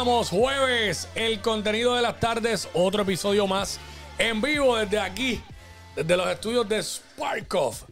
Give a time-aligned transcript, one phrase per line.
[0.00, 3.78] estamos, jueves, el contenido de las tardes, otro episodio más
[4.16, 5.42] en vivo desde aquí,
[5.94, 7.82] desde los estudios de Sparkoff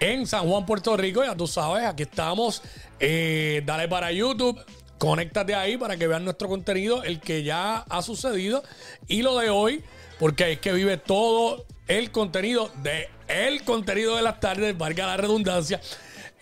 [0.00, 1.22] en San Juan, Puerto Rico.
[1.22, 2.62] Ya tú sabes, aquí estamos.
[2.98, 4.64] Eh, dale para YouTube,
[4.96, 8.62] conéctate ahí para que vean nuestro contenido, el que ya ha sucedido
[9.06, 9.84] y lo de hoy,
[10.18, 15.18] porque es que vive todo el contenido de el contenido de las tardes, valga la
[15.18, 15.82] redundancia.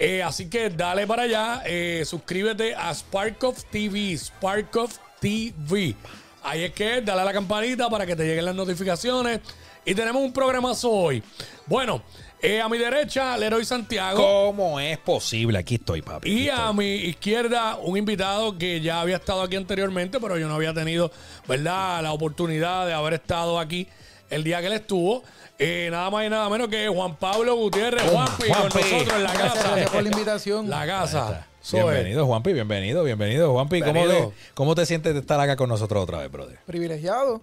[0.02, 5.94] Eh, así que dale para allá, eh, suscríbete a Sparkoff TV, Sparkoff TV.
[6.42, 9.40] Ahí es que dale a la campanita para que te lleguen las notificaciones.
[9.84, 11.22] Y tenemos un programazo hoy.
[11.66, 12.02] Bueno,
[12.40, 14.22] eh, a mi derecha, Leroy Santiago.
[14.22, 15.58] ¿Cómo es posible?
[15.58, 16.30] Aquí estoy, papi.
[16.30, 16.76] Y a estoy.
[16.76, 21.12] mi izquierda, un invitado que ya había estado aquí anteriormente, pero yo no había tenido,
[21.46, 23.86] ¿verdad?, la oportunidad de haber estado aquí
[24.30, 25.22] el día que él estuvo.
[25.62, 28.78] Eh, nada más y nada menos que Juan Pablo Gutiérrez, Juanpi, con Juanpi.
[28.78, 29.68] nosotros en la Gracias, casa.
[29.68, 30.70] gracias por la invitación.
[30.70, 31.46] La casa.
[31.70, 33.82] Bienvenido, Juanpi, bienvenido, bienvenido, Juanpi.
[33.82, 36.58] ¿Cómo te, ¿Cómo te sientes de estar acá con nosotros otra vez, brother?
[36.64, 37.42] Privilegiado.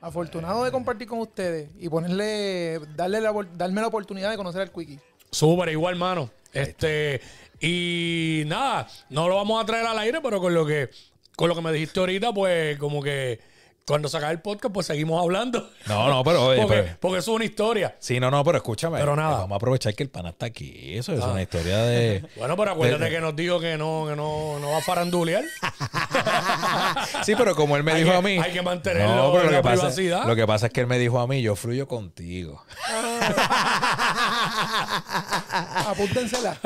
[0.00, 4.72] Afortunado de compartir con ustedes y ponerle, darle la, darme la oportunidad de conocer al
[4.72, 4.98] Quickie.
[5.30, 6.30] Súper, igual, mano.
[6.50, 7.20] Este,
[7.60, 10.88] y nada, no lo vamos a traer al aire, pero con lo que,
[11.36, 13.40] con lo que me dijiste ahorita, pues como que
[13.86, 15.68] cuando sacas el podcast, pues seguimos hablando.
[15.86, 17.94] No, no, pero, oye, porque, pero- porque eso es una historia.
[17.98, 18.98] Sí, no, no, pero escúchame.
[18.98, 19.36] Pero nada.
[19.36, 19.40] Ah.
[19.40, 20.96] Vamos a aprovechar que el pana está aquí.
[20.96, 22.24] Eso es una historia de.
[22.36, 25.44] Bueno, pero acuérdate de- que nos dijo que no, que no, no va a farandulear.
[27.24, 28.38] Sí, pero como él me Hay dijo que- a mí.
[28.38, 30.26] hay que mantenerlo No, pero en lo la que, pasa, privacidad.
[30.26, 32.62] lo que pasa es que él me dijo a mí, yo fluyo contigo.
[35.86, 36.56] Apúntensela.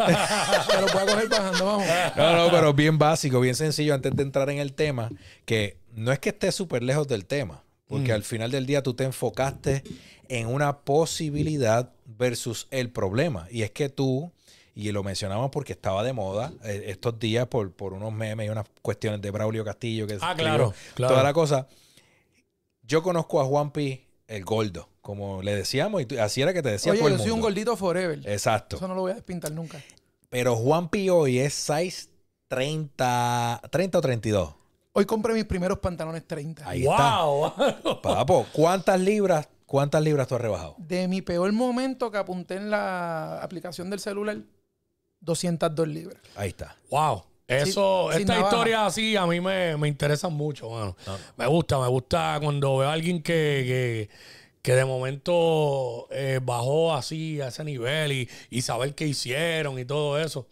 [0.70, 1.86] Se lo puedo coger bajando, vamos.
[2.16, 5.10] No, no, pero bien básico, bien sencillo antes de entrar en el tema,
[5.44, 8.94] que no es que estés súper lejos del tema, porque al final del día tú
[8.94, 9.82] te enfocaste
[10.28, 13.46] en una posibilidad versus el problema.
[13.50, 14.30] Y es que tú,
[14.74, 18.50] y lo mencionamos porque estaba de moda eh, estos días por, por unos memes y
[18.50, 21.12] unas cuestiones de Braulio Castillo, que Ah, claro, claro.
[21.14, 21.66] toda la cosa.
[22.82, 26.92] Yo conozco a Juanpi el Gordo, como le decíamos, y así era que te decía
[26.92, 27.46] Oye, todo yo el soy un mundo.
[27.48, 28.20] gordito forever.
[28.26, 28.76] Exacto.
[28.76, 29.82] Eso no lo voy a despintar nunca.
[30.28, 32.08] Pero Juanpi hoy es size
[32.48, 34.54] 30, 30 o 32.
[34.92, 36.68] Hoy compré mis primeros pantalones 30.
[36.68, 37.24] Ahí está.
[37.24, 37.52] wow.
[38.02, 40.74] Papo, ¿cuántas libras, cuántas libras tú has rebajado?
[40.78, 44.38] De mi peor momento que apunté en la aplicación del celular,
[45.20, 46.20] 202 libras.
[46.36, 46.76] Ahí está.
[46.90, 47.22] wow.
[47.46, 48.56] Eso, sin esta navaja.
[48.56, 50.94] historia así a mí me, me interesan mucho, mano.
[51.06, 51.16] No.
[51.38, 54.10] Me gusta, me gusta cuando veo a alguien que, que,
[54.60, 59.86] que de momento eh, bajó así a ese nivel y, y saber qué hicieron y
[59.86, 60.46] todo eso.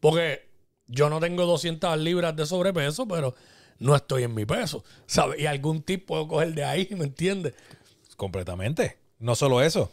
[0.00, 0.48] Porque
[0.88, 3.32] yo no tengo 200 libras de sobrepeso, pero
[3.80, 5.40] no estoy en mi peso, ¿sabes?
[5.40, 7.54] Y algún tip puedo coger de ahí, ¿me entiendes?
[8.16, 8.98] Completamente.
[9.18, 9.90] No solo eso.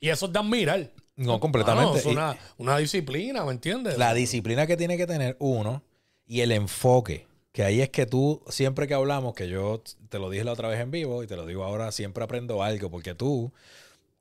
[0.00, 0.90] Y eso es de admirar.
[1.16, 1.92] No, Ah, completamente.
[1.92, 3.96] no, es una, una disciplina, ¿me entiendes?
[3.98, 5.82] la disciplina que tiene que tener uno
[6.26, 7.26] y el enfoque.
[7.52, 10.68] Que ahí es que tú, siempre que hablamos, que yo te lo dije la otra
[10.68, 12.90] vez en vivo y te lo digo ahora, siempre aprendo algo.
[12.90, 13.52] Porque tú,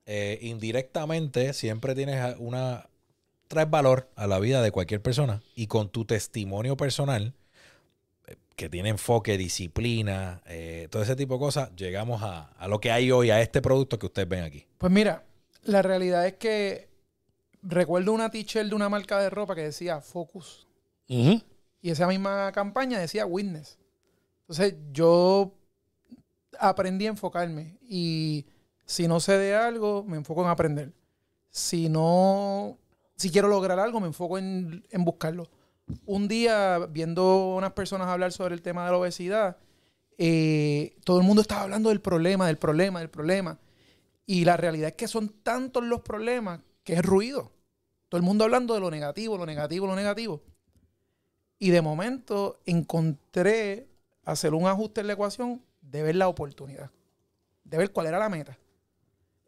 [0.05, 2.89] eh, indirectamente, siempre tienes una.
[3.47, 5.41] traes valor a la vida de cualquier persona.
[5.55, 7.33] Y con tu testimonio personal,
[8.61, 12.91] que tiene enfoque, disciplina, eh, todo ese tipo de cosas, llegamos a, a lo que
[12.91, 14.67] hay hoy, a este producto que ustedes ven aquí.
[14.77, 15.25] Pues mira,
[15.63, 16.87] la realidad es que
[17.63, 20.67] recuerdo una t-shirt de una marca de ropa que decía Focus.
[21.07, 21.41] Y
[21.81, 23.79] esa misma campaña decía Witness.
[24.41, 25.55] Entonces yo
[26.59, 27.79] aprendí a enfocarme.
[27.81, 28.45] Y
[28.85, 30.93] si no sé de algo, me enfoco en aprender.
[31.49, 32.77] Si no,
[33.15, 35.49] si quiero lograr algo, me enfoco en, en buscarlo.
[36.05, 39.57] Un día, viendo unas personas hablar sobre el tema de la obesidad,
[40.17, 43.59] eh, todo el mundo estaba hablando del problema, del problema, del problema.
[44.25, 47.51] Y la realidad es que son tantos los problemas que es ruido.
[48.07, 50.41] Todo el mundo hablando de lo negativo, lo negativo, lo negativo.
[51.59, 53.87] Y de momento encontré
[54.25, 56.91] hacer un ajuste en la ecuación de ver la oportunidad,
[57.63, 58.57] de ver cuál era la meta.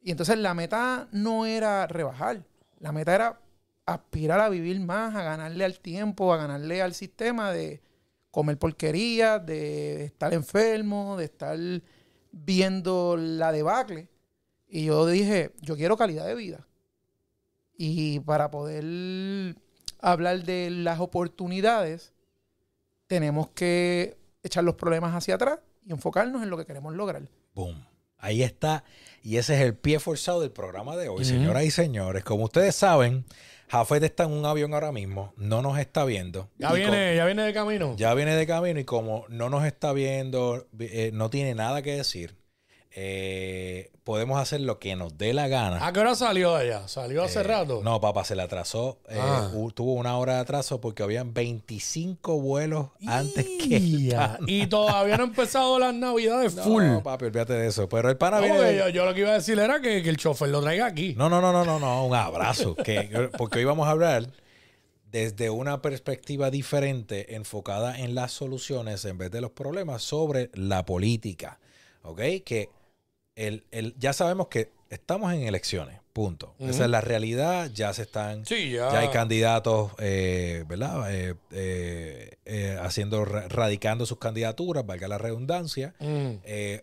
[0.02, 2.44] Y entonces la meta no era rebajar,
[2.80, 3.40] la meta era
[3.86, 7.82] aspirar a vivir más, a ganarle al tiempo, a ganarle al sistema de
[8.32, 11.58] comer porquería, de estar enfermo, de estar
[12.32, 14.10] viendo la debacle.
[14.68, 16.68] Y yo dije, yo quiero calidad de vida.
[17.78, 19.56] Y para poder
[20.00, 22.14] hablar de las oportunidades,
[23.08, 27.30] tenemos que echar los problemas hacia atrás y enfocarnos en lo que queremos lograr.
[27.54, 27.86] Boom.
[28.18, 28.86] Ahí está.
[29.22, 32.24] Y ese es el pie forzado del programa de hoy, señoras y señores.
[32.24, 33.26] Como ustedes saben,
[33.74, 36.48] Jafet está en un avión ahora mismo, no nos está viendo.
[36.60, 37.96] Ya Y viene, ya viene de camino.
[37.98, 41.96] ya viene de camino y como no nos está viendo, eh, no tiene nada que
[41.96, 42.36] decir.
[42.96, 45.86] Eh, podemos hacer lo que nos dé la gana.
[45.86, 46.88] ¿A qué hora salió de allá?
[46.88, 47.82] ¿Salió hace Eh, rato?
[47.84, 49.00] No, papá, se le atrasó.
[49.10, 49.50] eh, Ah.
[49.74, 53.80] tuvo una hora de atraso porque habían 25 vuelos antes que.
[54.48, 56.84] Y todavía no han empezado las navidades No, full.
[57.04, 57.90] papi, olvídate de eso.
[57.90, 60.10] Pero el pana No, viene yo, yo lo que iba a decir era que, que
[60.10, 61.16] el chofer lo traiga aquí.
[61.18, 62.76] No, no, no, no, no, no, un abrazo.
[62.84, 64.28] que, porque hoy vamos a hablar
[65.10, 70.86] desde una perspectiva diferente, enfocada en las soluciones en vez de los problemas, sobre la
[70.86, 71.60] política.
[72.04, 72.20] ¿Ok?
[72.44, 72.70] Que
[73.36, 76.54] el, el- ya sabemos que estamos en elecciones, punto.
[76.60, 78.46] Esa es la realidad, ya se están...
[78.46, 78.92] Sí, ya.
[78.92, 81.12] Ya hay candidatos, eh, ¿verdad?
[81.12, 85.96] Eh, eh, eh, haciendo, ra- radicando sus candidaturas, valga la redundancia.
[86.00, 86.34] Mm.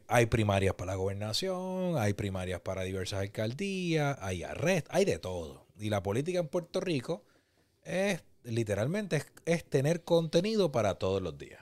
[0.08, 5.66] Hay primarias para la gobernación, hay primarias para diversas alcaldías, hay arrestos, hay de todo.
[5.78, 7.24] Y la política en Puerto Rico
[7.84, 11.59] es literalmente es, es tener contenido para todos los días.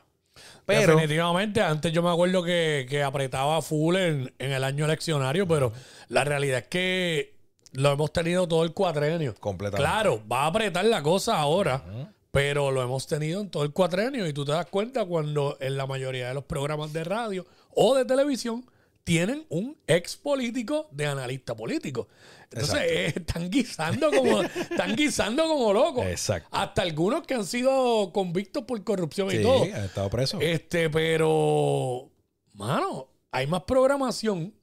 [0.66, 5.48] Pero Definitivamente, antes yo me acuerdo que, que apretaba full en, en el año eleccionario,
[5.48, 5.72] pero
[6.08, 7.38] la realidad es que
[7.72, 9.34] lo hemos tenido todo el cuatrenio.
[9.40, 9.82] completamente.
[9.82, 11.82] Claro, va a apretar la cosa ahora,
[12.30, 15.76] pero lo hemos tenido en todo el cuatrenio y tú te das cuenta cuando en
[15.76, 18.64] la mayoría de los programas de radio o de televisión
[19.08, 22.08] tienen un ex político de analista político.
[22.50, 26.04] Entonces eh, están guisando como están guisando como locos.
[26.06, 26.48] Exacto.
[26.52, 29.62] Hasta algunos que han sido convictos por corrupción Sí, y todo.
[29.64, 30.40] han estado presos.
[30.42, 32.10] Este, pero,
[32.54, 34.54] mano, hay más programación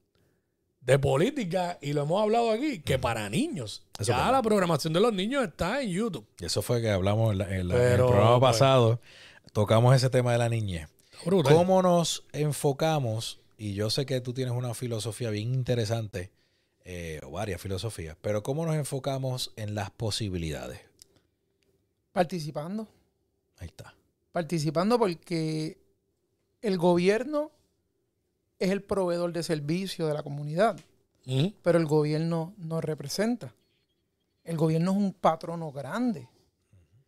[0.82, 3.84] de política, y lo hemos hablado aquí, que para niños.
[3.98, 6.28] Eso ya la programación de los niños está en YouTube.
[6.40, 9.00] Y eso fue que hablamos en, la- en la- en Pero, el programa pues, pasado.
[9.54, 10.88] Tocamos ese tema de la niñez.
[11.26, 11.54] Brutal.
[11.56, 13.40] ¿Cómo nos enfocamos?
[13.58, 16.32] Y yo sé que tú tienes una filosofía bien interesante,
[16.84, 20.82] eh, o varias filosofías, pero ¿cómo nos enfocamos en las posibilidades?
[22.12, 22.88] Participando.
[23.58, 23.96] Ahí está.
[24.32, 25.78] Participando porque
[26.62, 27.52] el gobierno
[28.60, 30.78] es el proveedor de servicio de la comunidad,
[31.26, 31.54] Ujú.
[31.62, 33.54] pero el gobierno no representa.
[34.44, 36.30] El gobierno es un patrono grande.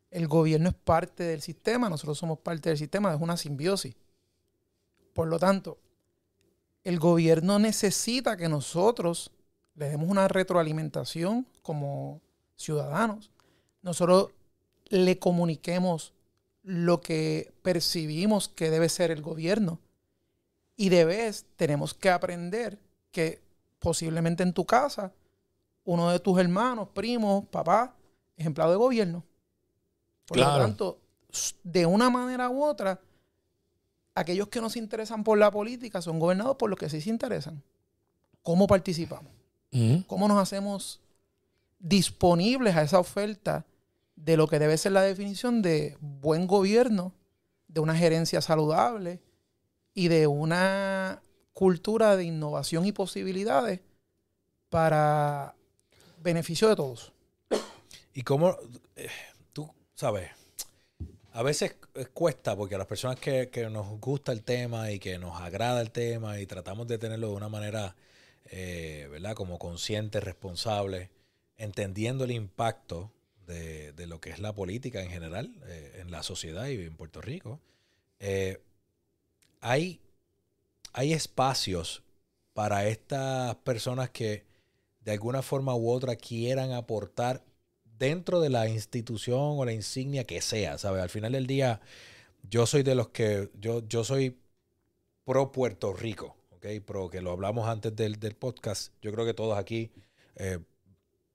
[0.09, 3.95] El gobierno es parte del sistema, nosotros somos parte del sistema, es una simbiosis.
[5.13, 5.77] Por lo tanto,
[6.88, 9.30] el gobierno necesita que nosotros
[9.75, 12.22] le demos una retroalimentación como
[12.56, 13.30] ciudadanos.
[13.81, 14.30] Nosotros
[14.88, 16.13] le comuniquemos
[16.63, 19.81] lo que percibimos que debe ser el gobierno.
[20.78, 22.80] Y de vez tenemos que aprender
[23.12, 23.42] que
[23.80, 25.12] posiblemente en tu casa
[25.84, 27.94] uno de tus hermanos, primos, papá,
[28.38, 29.25] es empleado de gobierno.
[30.25, 30.60] Por Claro.
[30.60, 31.00] lo tanto,
[31.63, 32.98] de una manera u otra,
[34.17, 37.09] aquellos que no se interesan por la política son gobernados por los que sí se
[37.09, 37.61] interesan.
[38.41, 39.31] ¿Cómo participamos?
[40.07, 41.01] ¿Cómo nos hacemos
[41.77, 43.65] disponibles a esa oferta
[44.15, 47.13] de lo que debe ser la definición de buen gobierno,
[47.67, 49.21] de una gerencia saludable
[49.93, 51.21] y de una
[51.53, 53.81] cultura de innovación y posibilidades
[54.69, 55.53] para
[56.23, 57.13] beneficio de todos?
[58.15, 58.55] Y cómo,
[58.95, 59.09] eh,
[59.53, 60.31] tú sabes,
[61.38, 65.19] a veces eh, cuesta porque a las personas que, nos gusta el tema y que
[65.19, 67.95] nos agrada el tema y tratamos de tenerlo de una manera,
[68.45, 69.36] eh, ¿verdad?
[69.36, 71.12] Como consciente, responsable,
[71.56, 73.12] entendiendo el impacto
[73.45, 77.22] de, lo que es la política en general, eh, en la sociedad y en Puerto
[77.22, 77.60] Rico,
[79.62, 80.01] hay,
[80.91, 82.01] hay espacios
[82.53, 84.44] para estas personas que
[85.01, 87.44] de alguna forma u otra quieran aportar
[87.98, 91.01] dentro de la institución o la insignia que sea, ¿sabes?
[91.01, 91.82] Al final del día,
[92.50, 94.38] yo soy de los que, yo, yo soy
[95.25, 96.66] pro Puerto Rico, ¿ok?
[96.86, 99.92] Pro, que lo hablamos antes del, del podcast, yo creo que todos aquí
[100.36, 100.60] eh,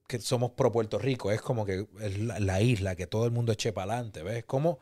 [0.06, 3.30] que somos pro Puerto Rico, es como que es la, la isla, que todo el
[3.30, 4.44] mundo eche para adelante, ¿ves?
[4.44, 4.78] Como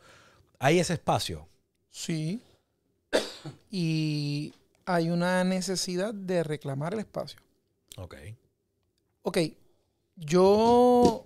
[0.58, 1.48] hay ese espacio.
[1.90, 2.42] Sí.
[3.70, 4.52] Y
[4.84, 7.40] hay una necesidad de reclamar el espacio.
[7.96, 8.16] Ok.
[9.22, 9.38] Ok,
[10.16, 11.24] yo,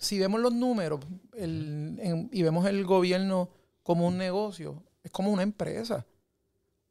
[0.00, 1.00] si vemos los números
[1.34, 3.50] el- en- y vemos el gobierno
[3.82, 6.04] como un negocio, es como una empresa.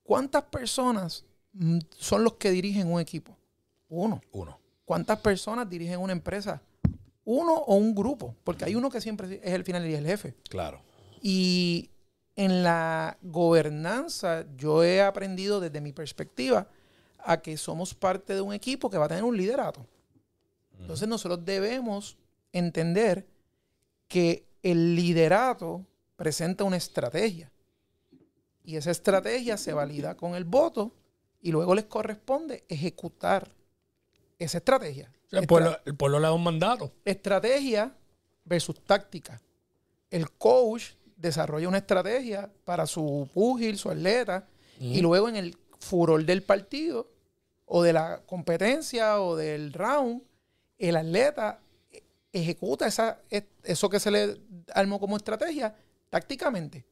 [0.03, 3.35] ¿Cuántas personas mm, son los que dirigen un equipo?
[3.89, 4.21] Uno.
[4.31, 4.59] Uno.
[4.85, 6.61] ¿Cuántas personas dirigen una empresa?
[7.25, 10.35] Uno o un grupo, porque hay uno que siempre es el final y el jefe.
[10.47, 10.79] Claro.
[11.21, 11.89] Y
[12.35, 16.67] en la gobernanza yo he aprendido desde mi perspectiva
[17.17, 19.85] a que somos parte de un equipo que va a tener un liderato.
[20.79, 22.15] Entonces nosotros debemos
[22.51, 23.27] entender
[24.07, 27.51] que el liderato presenta una estrategia.
[28.63, 30.93] Y esa estrategia se valida con el voto
[31.41, 33.49] y luego les corresponde ejecutar
[34.37, 35.11] esa estrategia.
[35.27, 36.91] O sea, el, pueblo, el pueblo le da un mandato.
[37.05, 37.95] estrategia
[38.43, 39.41] versus táctica.
[40.09, 44.47] El coach desarrolla una estrategia para su púgil, su atleta,
[44.79, 47.11] y luego en el furor del partido
[47.65, 50.23] o de la competencia o del round,
[50.77, 51.59] el atleta
[52.31, 53.21] ejecuta esa,
[53.63, 54.37] eso que se le
[54.73, 55.75] armó como estrategia
[56.09, 56.85] tácticamente.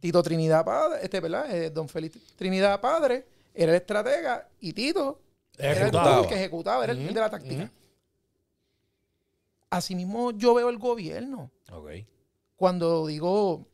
[0.00, 1.54] Tito Trinidad Padre, este, ¿verdad?
[1.54, 5.20] Eh, don Félix Trinidad Padre era el estratega y Tito
[5.56, 7.72] era el que ejecutaba, era el de la táctica.
[9.70, 11.50] Asimismo, yo veo el gobierno.
[12.56, 13.66] Cuando digo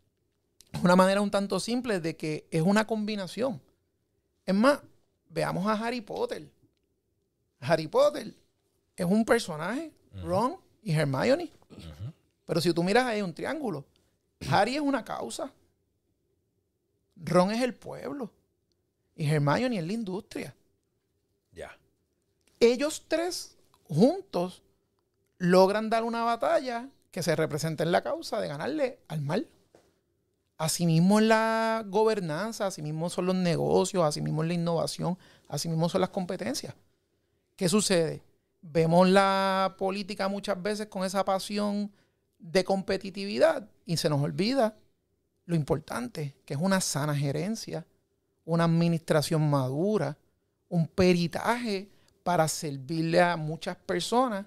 [0.82, 3.60] una manera un tanto simple de que es una combinación.
[4.44, 4.80] Es más,
[5.28, 6.50] veamos a Harry Potter.
[7.60, 8.34] Harry Potter
[8.96, 9.92] es un personaje,
[10.22, 11.50] Ron y Hermione.
[12.44, 13.84] Pero si tú miras ahí un triángulo,
[14.50, 15.50] Harry es una causa.
[17.16, 18.30] Ron es el pueblo.
[19.16, 20.54] Y Hermione es la industria.
[21.52, 21.76] Ya.
[22.60, 23.56] Ellos tres
[23.88, 24.62] juntos
[25.38, 29.48] logran dar una batalla que se representa en la causa de ganarle al mal.
[30.58, 36.10] Asimismo es la gobernanza, asimismo son los negocios, asimismo es la innovación, asimismo son las
[36.10, 36.74] competencias.
[37.56, 38.22] ¿Qué sucede?
[38.66, 41.92] Vemos la política muchas veces con esa pasión
[42.38, 44.78] de competitividad y se nos olvida
[45.44, 47.86] lo importante, que es una sana gerencia,
[48.46, 50.16] una administración madura,
[50.70, 51.90] un peritaje
[52.22, 54.46] para servirle a muchas personas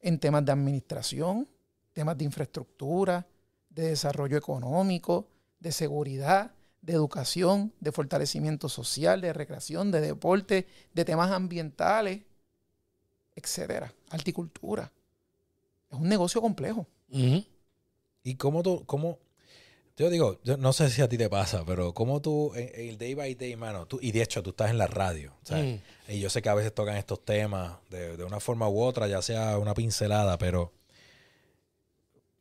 [0.00, 1.48] en temas de administración,
[1.92, 3.24] temas de infraestructura,
[3.70, 5.28] de desarrollo económico,
[5.60, 6.50] de seguridad,
[6.82, 12.22] de educación, de fortalecimiento social, de recreación, de deporte, de temas ambientales,
[13.34, 14.92] etcétera, horticultura.
[15.90, 16.86] Es un negocio complejo.
[18.22, 19.18] ¿Y cómo tú, cómo,
[19.96, 22.98] yo digo, yo no sé si a ti te pasa, pero como tú, en, el
[22.98, 25.80] day by day, mano, tú, y de hecho tú estás en la radio, ¿sabes?
[26.08, 26.12] Mm.
[26.12, 29.06] Y yo sé que a veces tocan estos temas de, de, una forma u otra,
[29.06, 30.72] ya sea una pincelada, pero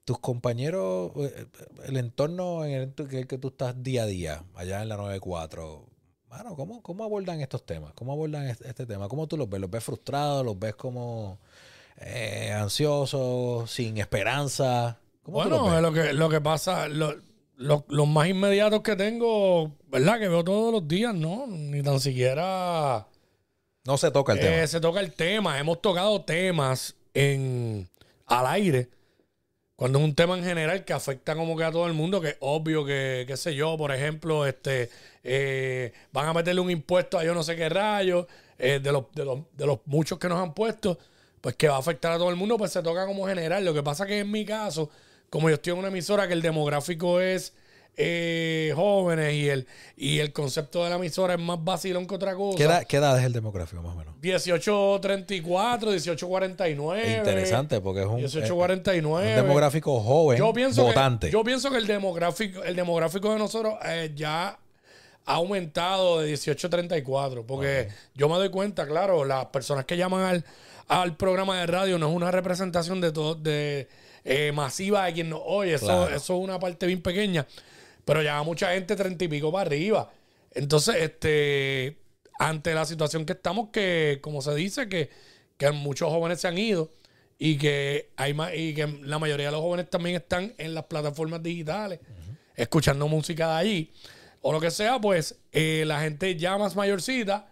[0.05, 1.45] tus compañeros, eh,
[1.85, 5.85] el entorno en el que, que tú estás día a día, allá en la 94,
[6.33, 7.93] mano, ¿cómo, ¿cómo abordan estos temas?
[7.93, 9.07] ¿Cómo abordan este, tema?
[9.07, 9.61] ¿Cómo tú los ves?
[9.61, 10.43] ¿Los ves frustrados?
[10.43, 11.37] ¿Los ves como
[11.97, 14.97] eh, ansiosos, sin esperanza?
[15.21, 20.19] ¿Cómo bueno, lo, que, lo que pasa, los más inmediatos que tengo, ¿verdad?
[20.19, 21.45] Que veo todos los días, ¿no?
[21.47, 23.07] Ni tan siquiera...
[23.85, 24.63] No se toca el tema.
[24.63, 25.59] Eh, se toca el tema.
[25.59, 27.89] Hemos tocado temas en
[28.25, 28.89] al aire
[29.83, 32.29] cuando es un tema en general que afecta como que a todo el mundo, que
[32.29, 34.89] es obvio que, qué sé yo, por ejemplo, este
[35.25, 38.25] eh, van a meterle un impuesto a yo no sé qué rayo,
[38.57, 40.97] eh, de, los, de, los, de los muchos que nos han puesto,
[41.41, 43.65] pues que va a afectar a todo el mundo, pues se toca como general.
[43.65, 44.89] Lo que pasa que en mi caso,
[45.29, 47.51] como yo estoy en una emisora que el demográfico es
[47.95, 52.35] eh, jóvenes y el, y el concepto de la emisora es más vacilón que otra
[52.35, 52.85] cosa.
[52.85, 54.15] ¿Qué edad, es el demográfico más o menos?
[54.19, 57.17] 1834, 1849.
[57.17, 59.29] interesante porque es un, 1849.
[59.29, 61.29] un demográfico joven, yo pienso votante.
[61.29, 64.57] yo pienso que el demográfico, el demográfico de nosotros eh, ya
[65.25, 70.45] ha aumentado de 1834 porque yo me doy cuenta, claro, las personas que llaman al,
[70.87, 73.87] al programa de radio no es una representación de todo, de
[74.25, 77.45] eh, masiva de quien nos oye, eso, eso es una parte bien pequeña.
[78.05, 80.11] Pero ya mucha gente treinta y pico para arriba.
[80.51, 81.97] Entonces, este,
[82.39, 85.09] ante la situación que estamos, que como se dice, que,
[85.57, 86.89] que muchos jóvenes se han ido
[87.39, 90.85] y que hay más, y que la mayoría de los jóvenes también están en las
[90.85, 91.99] plataformas digitales,
[92.55, 93.91] escuchando música de allí,
[94.41, 97.47] o lo que sea, pues eh, la gente ya más mayorcita,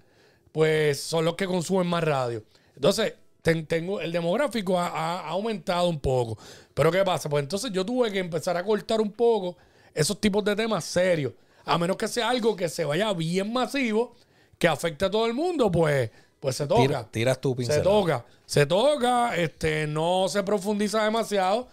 [0.52, 2.44] pues son los que consumen más radio.
[2.76, 6.38] Entonces, tengo, el demográfico ha, ha, aumentado un poco.
[6.74, 7.30] Pero ¿qué pasa?
[7.30, 9.58] Pues entonces yo tuve que empezar a cortar un poco
[9.94, 11.34] esos tipos de temas serios.
[11.66, 14.16] A menos que sea algo que se vaya bien masivo,
[14.58, 17.08] que afecte a todo el mundo, pues, pues se toca.
[17.12, 17.78] tiras tu pincel.
[17.78, 18.26] Se toca.
[18.46, 21.68] Se toca, este, no se profundiza demasiado.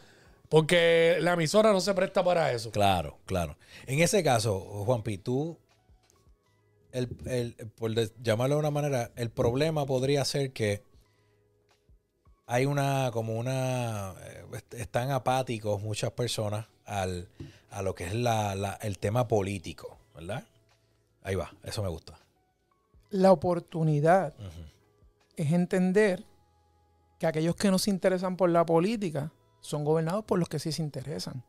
[0.49, 2.71] Porque la emisora no se presta para eso.
[2.71, 3.59] Claro, claro.
[3.87, 5.59] En ese caso, Juanpi, tú,
[6.91, 10.83] el, el, por llamarlo de una manera, el problema podría ser que
[12.47, 17.29] hay una, como una, eh, están apáticos muchas personas al,
[17.71, 20.45] a lo que es la, el tema político, ¿verdad?
[21.23, 22.19] Ahí va, eso me gusta.
[23.11, 24.35] La oportunidad
[25.37, 26.25] es entender
[27.19, 30.73] que aquellos que no se interesan por la política son gobernados por los que sí
[30.73, 31.43] se interesan.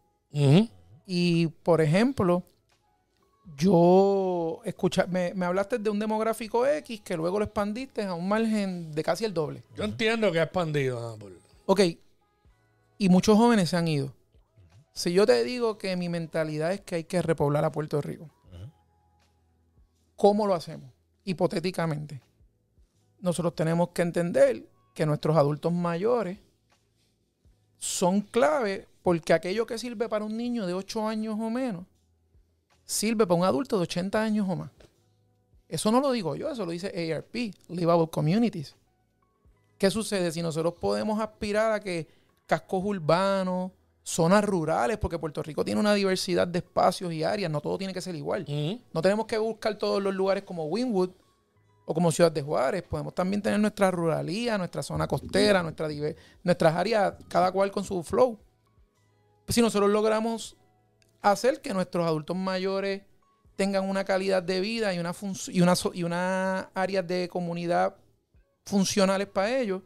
[1.06, 2.44] Y, por ejemplo,
[3.58, 8.92] yo escucha, me, hablaste de un demográfico X que luego lo expandiste a un margen
[8.92, 9.64] de casi el doble.
[9.76, 11.18] Yo entiendo que ha expandido.
[11.66, 11.82] Ok.
[12.98, 14.14] Y muchos jóvenes se han ido.
[15.00, 18.30] Si yo te digo que mi mentalidad es que hay que repoblar a Puerto Rico,
[20.18, 20.92] ¿cómo lo hacemos?
[21.24, 22.22] Hipotéticamente.
[23.22, 26.38] Nosotros tenemos que entender que nuestros adultos mayores
[27.78, 31.86] son clave porque aquello que sirve para un niño de 8 años o menos,
[32.84, 34.72] sirve para un adulto de 80 años o más.
[35.70, 38.76] Eso no lo digo yo, eso lo dice ARP, Livable Communities.
[39.78, 42.06] ¿Qué sucede si nosotros podemos aspirar a que
[42.46, 43.72] cascos urbanos,
[44.10, 47.94] zonas rurales, porque Puerto Rico tiene una diversidad de espacios y áreas, no todo tiene
[47.94, 48.46] que ser igual.
[48.92, 51.12] No tenemos que buscar todos los lugares como Winwood
[51.86, 52.84] o como Ciudad de Juárez.
[52.84, 55.88] Podemos también tener nuestra ruralía, nuestra zona costera, nuestra
[56.44, 58.40] nuestras áreas, cada cual con su flow.
[59.46, 60.58] Pues si nosotros logramos
[61.22, 63.04] hacer que nuestros adultos mayores
[63.56, 65.14] tengan una calidad de vida y una,
[65.50, 67.96] y una, y una áreas de comunidad
[68.66, 69.84] funcionales para ellos,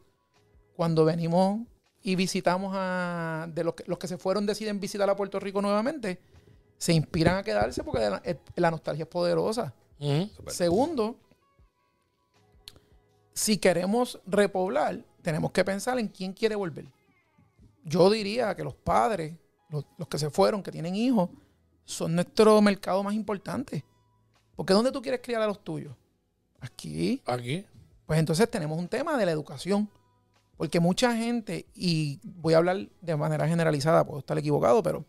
[0.75, 1.61] cuando venimos
[2.03, 5.61] y visitamos a de los que, los que se fueron deciden visitar a Puerto Rico
[5.61, 6.19] nuevamente,
[6.77, 9.73] se inspiran a quedarse porque la, eh, la nostalgia es poderosa.
[10.47, 11.15] Segundo,
[13.33, 16.85] si queremos repoblar, tenemos que pensar en quién quiere volver.
[17.85, 19.37] Yo diría que los padres,
[19.69, 21.29] los, los que se fueron, que tienen hijos,
[21.85, 23.85] son nuestro mercado más importante.
[24.57, 25.95] Porque ¿dónde tú quieres criar a los tuyos?
[26.59, 27.21] Aquí.
[27.25, 27.65] Aquí.
[28.05, 29.89] Pues entonces tenemos un tema de la educación.
[30.57, 35.03] Porque mucha gente, y voy a hablar de manera generalizada, puedo estar equivocado, pero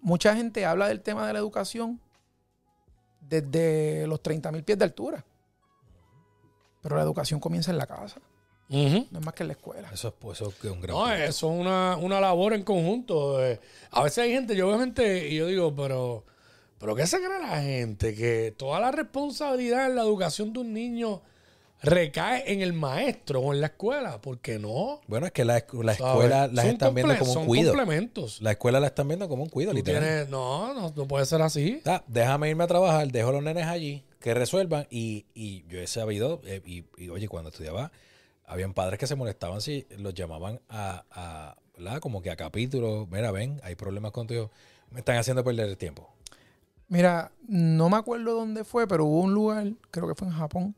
[0.00, 2.00] mucha gente habla del tema de la educación
[3.20, 5.24] desde los 30 mil pies de altura.
[6.82, 8.20] Pero la educación comienza en la casa,
[8.68, 8.78] no
[9.18, 9.88] es más que en la escuela.
[9.92, 11.14] Eso es, pues, eso es un gran No, punto.
[11.14, 13.44] eso es una, una labor en conjunto.
[13.44, 13.60] eh.
[13.92, 16.24] A veces hay gente, yo veo gente y yo digo, pero,
[16.78, 18.14] pero ¿qué se cree la gente?
[18.14, 21.22] Que toda la responsabilidad en la educación de un niño
[21.82, 24.20] recae en el maestro o en la escuela.
[24.20, 25.00] ¿Por qué no?
[25.08, 27.72] Bueno, es que la, escuela las están viendo como un son cuido.
[27.72, 28.40] complementos.
[28.40, 30.00] La escuela la están viendo como un cuido, Tú literal.
[30.02, 31.80] tienes- no, no, no puede ser así.
[31.84, 34.86] Ah, déjame irme a trabajar, dejo a los nenes allí, que resuelvan.
[34.90, 37.90] Y, y yo he sabido, eh, y, y, oye, cuando estudiaba,
[38.46, 42.00] habían padres que se molestaban si los llamaban a, a ¿verdad?
[42.00, 43.08] Como que a capítulos.
[43.10, 44.50] Mira, ven, hay problemas con tu hijo.
[44.90, 46.12] Me están haciendo perder el tiempo.
[46.88, 50.74] Mira, no me acuerdo dónde fue, pero hubo un lugar, creo que fue en Japón,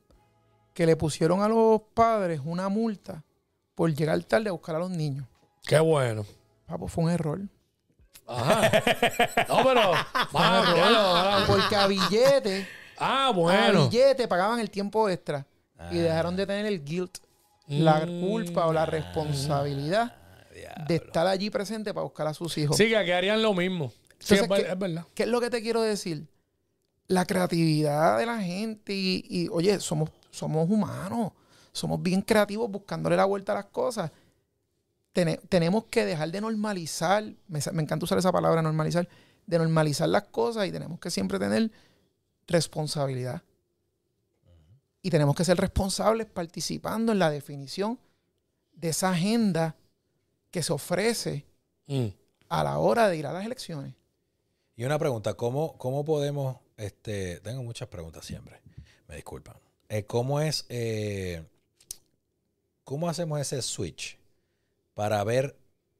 [0.75, 3.23] que le pusieron a los padres una multa
[3.75, 5.27] por llegar tarde a buscar a los niños.
[5.67, 6.27] Qué bueno.
[6.67, 7.41] Papo, fue un error.
[8.27, 8.71] Ajá.
[9.49, 9.93] No, pero.
[11.47, 12.67] Porque a billete,
[12.99, 13.89] ah, a bueno.
[13.89, 15.47] billete pagaban el tiempo extra
[15.91, 16.03] y Ah.
[16.03, 17.19] dejaron de tener el guilt,
[17.67, 18.21] la Mm.
[18.21, 20.17] culpa o la responsabilidad
[20.89, 22.77] de estar allí presente para buscar a sus hijos.
[22.77, 23.91] Sí, que aquí harían lo mismo.
[24.19, 25.05] Sí, Entonces, es, ver- ¿qué- es verdad.
[25.15, 26.27] ¿Qué es lo que te quiero decir?
[27.09, 31.33] La creatividad de la gente y, y, oye, somos, somos humanos,
[31.73, 34.11] somos bien creativos buscándole la vuelta a las cosas.
[35.13, 39.09] Tene- tenemos que dejar de normalizar, me encanta usar esa palabra normalizar,
[39.47, 41.71] de normalizar las cosas y tenemos que siempre tener
[42.47, 43.43] responsabilidad.
[45.03, 47.99] Y tenemos que ser responsables participando en la definición
[48.73, 49.77] de esa agenda
[50.51, 51.45] que se ofrece
[51.87, 52.07] Mm.
[52.49, 53.95] a la hora de ir a las elecciones.
[54.77, 58.61] Y una pregunta, ¿cómo, cómo podemos, este, tengo muchas preguntas siempre,
[59.07, 59.57] me disculpan.
[59.89, 61.45] Eh, ¿Cómo es, eh,
[62.85, 64.19] cómo hacemos ese switch
[64.95, 65.57] para ver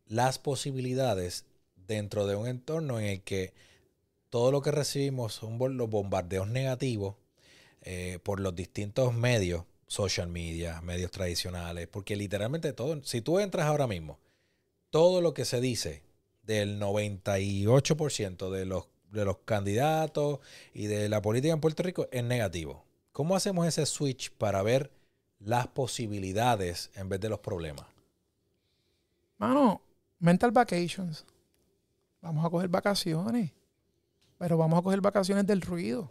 [0.07, 1.45] las posibilidades
[1.77, 3.53] dentro de un entorno en el que
[4.31, 7.17] todo lo que recibimos son los bombardeos negativos
[7.83, 13.67] eh, por los distintos medios, social media, medios tradicionales, porque literalmente todo, si tú entras
[13.67, 14.19] ahora mismo,
[14.91, 16.03] todo lo que se dice
[16.43, 20.41] del 98% de los, de los candidatos
[20.73, 22.85] y de la política en Puerto Rico es negativo.
[23.15, 24.91] ¿Cómo hacemos ese switch para ver
[25.39, 27.87] las posibilidades en vez de los problemas?
[29.39, 29.81] Mano,
[30.19, 31.25] mental vacations.
[32.21, 33.53] Vamos a coger vacaciones.
[34.37, 36.11] Pero vamos a coger vacaciones del ruido.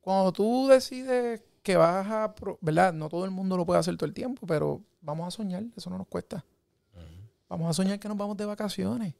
[0.00, 2.34] Cuando tú decides que vas a...
[2.62, 2.94] ¿Verdad?
[2.94, 5.64] No todo el mundo lo puede hacer todo el tiempo, pero vamos a soñar.
[5.76, 6.42] Eso no nos cuesta.
[7.46, 9.14] Vamos a soñar que nos vamos de vacaciones.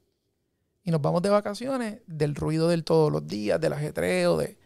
[0.82, 4.56] Y nos vamos de vacaciones del ruido del todos los días, del ajetreo, de...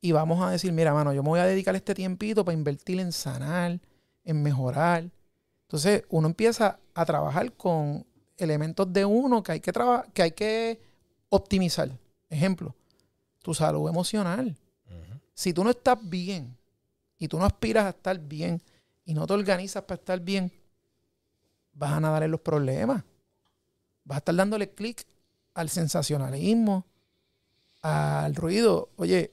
[0.00, 3.00] Y vamos a decir, mira, mano, yo me voy a dedicar este tiempito para invertir
[3.00, 3.80] en sanar,
[4.24, 5.10] en mejorar.
[5.62, 8.06] Entonces, uno empieza a trabajar con
[8.38, 9.72] elementos de uno que hay que,
[10.14, 10.80] que, hay que
[11.28, 11.90] optimizar.
[12.28, 12.74] Ejemplo,
[13.42, 14.56] tu salud emocional.
[15.34, 16.56] Si tú no estás bien
[17.18, 18.62] y tú no aspiras a estar bien
[19.04, 20.52] y no te organizas para estar bien,
[21.72, 23.04] vas a nadar en los problemas.
[24.04, 25.06] Vas a estar dándole clic
[25.54, 26.86] al sensacionalismo,
[27.82, 28.90] al ruido.
[28.96, 29.32] Oye,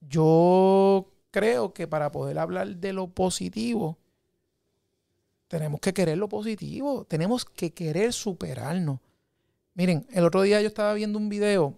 [0.00, 3.98] yo creo que para poder hablar de lo positivo,
[5.48, 9.00] tenemos que querer lo positivo, tenemos que querer superarnos.
[9.74, 11.76] Miren, el otro día yo estaba viendo un video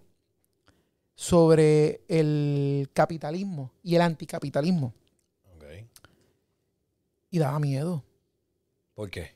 [1.15, 4.93] sobre el capitalismo y el anticapitalismo
[5.55, 5.63] Ok.
[7.29, 8.03] y daba miedo,
[8.95, 9.31] ¿Por qué?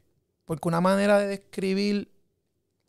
[0.46, 2.10] porque una manera de describir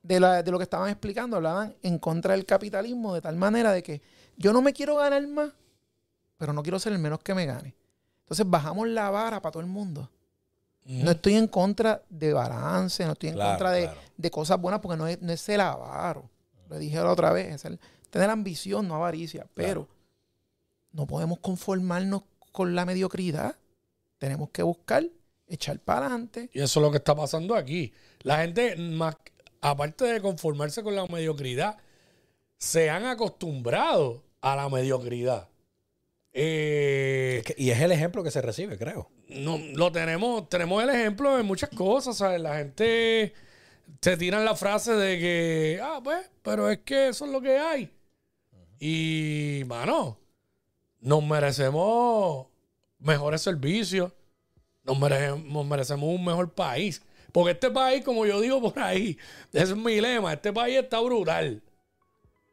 [0.02, 3.72] de, la- de lo que estaban explicando, hablaban en contra del capitalismo de tal manera
[3.72, 4.00] de que
[4.36, 5.52] yo no me quiero ganar más
[6.38, 7.74] pero no quiero ser el menos que me gane.
[8.20, 10.10] Entonces bajamos la vara para todo el mundo.
[10.84, 14.00] No estoy en contra de balance, no estoy en Claro, contra de, claro.
[14.16, 16.30] de cosas buenas porque no es, no es el avaro.
[16.70, 19.46] Lo dije la otra vez, es el- tener ambición, no avaricia.
[19.52, 19.86] Pero
[20.92, 22.22] no podemos conformarnos
[22.52, 23.56] con la mediocridad.
[24.16, 25.04] Tenemos que buscar,
[25.46, 26.48] echar para adelante.
[26.54, 27.92] Y eso es lo que está pasando aquí.
[28.20, 29.16] La gente, más,
[29.60, 31.76] aparte de conformarse con la mediocridad,
[32.56, 35.48] se han acostumbrado a la mediocridad.
[36.40, 39.10] Eh, y es el ejemplo que se recibe, creo.
[39.28, 42.40] no, lo tenemos, tenemos el ejemplo en muchas cosas, ¿sabes?
[42.40, 43.34] La gente
[44.00, 47.58] se tiran la frase de que, ah, pues, pero es que eso es lo que
[47.58, 47.92] hay.
[48.78, 50.16] Y, mano,
[51.00, 52.46] nos merecemos
[53.00, 54.12] mejores servicios,
[54.84, 57.02] nos merecemos, merecemos un mejor país.
[57.32, 59.18] Porque este país, como yo digo por ahí,
[59.52, 61.64] ese es mi lema, este país está brutal.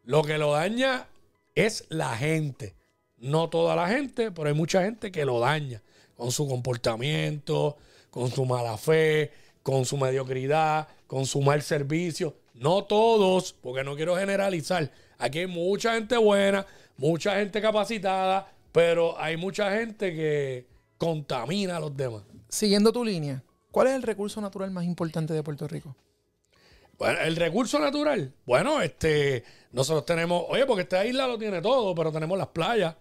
[0.03, 1.07] Lo que lo daña
[1.53, 2.74] es la gente.
[3.17, 5.81] No toda la gente, pero hay mucha gente que lo daña
[6.15, 7.77] con su comportamiento,
[8.09, 9.31] con su mala fe,
[9.63, 12.35] con su mediocridad, con su mal servicio.
[12.53, 14.91] No todos, porque no quiero generalizar.
[15.17, 16.65] Aquí hay mucha gente buena,
[16.97, 20.65] mucha gente capacitada, pero hay mucha gente que
[20.97, 22.23] contamina a los demás.
[22.49, 25.95] Siguiendo tu línea, ¿cuál es el recurso natural más importante de Puerto Rico?
[26.97, 28.33] Bueno, el recurso natural.
[28.45, 32.95] Bueno, este, nosotros tenemos, oye, porque esta isla lo tiene todo, pero tenemos las playas.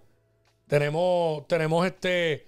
[0.66, 2.46] Tenemos, tenemos este,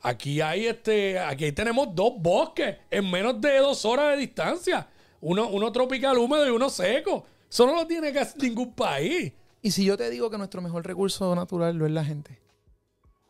[0.00, 4.88] aquí hay este, aquí tenemos dos bosques en menos de dos horas de distancia.
[5.20, 7.24] Uno, uno tropical húmedo y uno seco.
[7.50, 9.32] Eso no lo tiene casi ningún país.
[9.62, 12.38] Y si yo te digo que nuestro mejor recurso natural lo es la gente.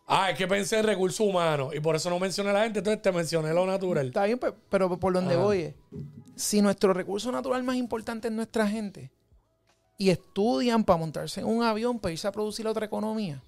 [0.09, 2.79] Ah, es que pensé en recursos humanos y por eso no mencioné a la gente,
[2.79, 4.07] entonces te mencioné lo natural.
[4.07, 5.43] Está bien, pe- pero por donde Ajá.
[5.43, 5.75] voy es,
[6.37, 9.11] si nuestro recurso natural más importante es nuestra gente
[9.99, 13.43] y estudian para montarse en un avión para irse a producir otra economía,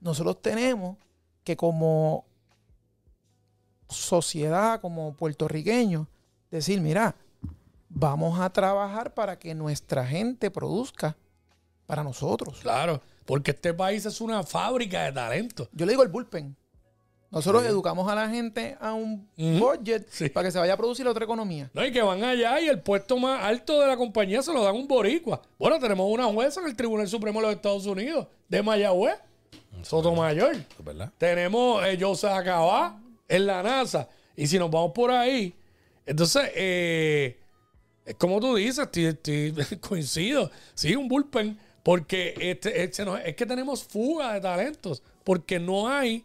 [0.00, 0.96] nosotros tenemos
[1.44, 2.24] que como
[3.88, 6.06] sociedad, como puertorriqueños,
[6.50, 7.14] decir, mira,
[7.88, 11.16] vamos a trabajar para que nuestra gente produzca
[11.86, 12.58] para nosotros.
[12.60, 15.68] Claro, porque este país es una fábrica de talento.
[15.72, 16.54] Yo le digo el bullpen.
[17.30, 20.30] Nosotros educamos a la gente a un budget Sí.
[20.30, 21.70] para que se vaya a producir otra economía.
[21.74, 24.64] No, y que van allá y el puesto más alto de la compañía se lo
[24.64, 25.42] dan un boricua.
[25.58, 29.18] Bueno, tenemos una jueza en el Tribunal Supremo de los Estados Unidos, de Mayagüez,
[29.82, 30.54] Sotomayor.
[30.56, 31.12] ¿Es verdad?
[31.18, 34.08] Tenemos eh, Joseph Acabá en la NASA.
[34.36, 35.54] Y si nos vamos por ahí,
[36.06, 37.38] entonces, eh,
[38.04, 40.50] es como tú dices, estoy- estoy- coincido.
[40.74, 45.88] Sí, un bullpen, porque este, este no- es que tenemos fuga de talentos, porque no
[45.88, 46.24] hay...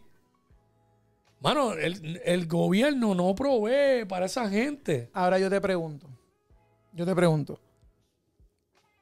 [1.40, 5.10] Mano, el, el gobierno no provee para esa gente.
[5.12, 6.08] Ahora yo te pregunto,
[6.94, 7.60] yo te pregunto,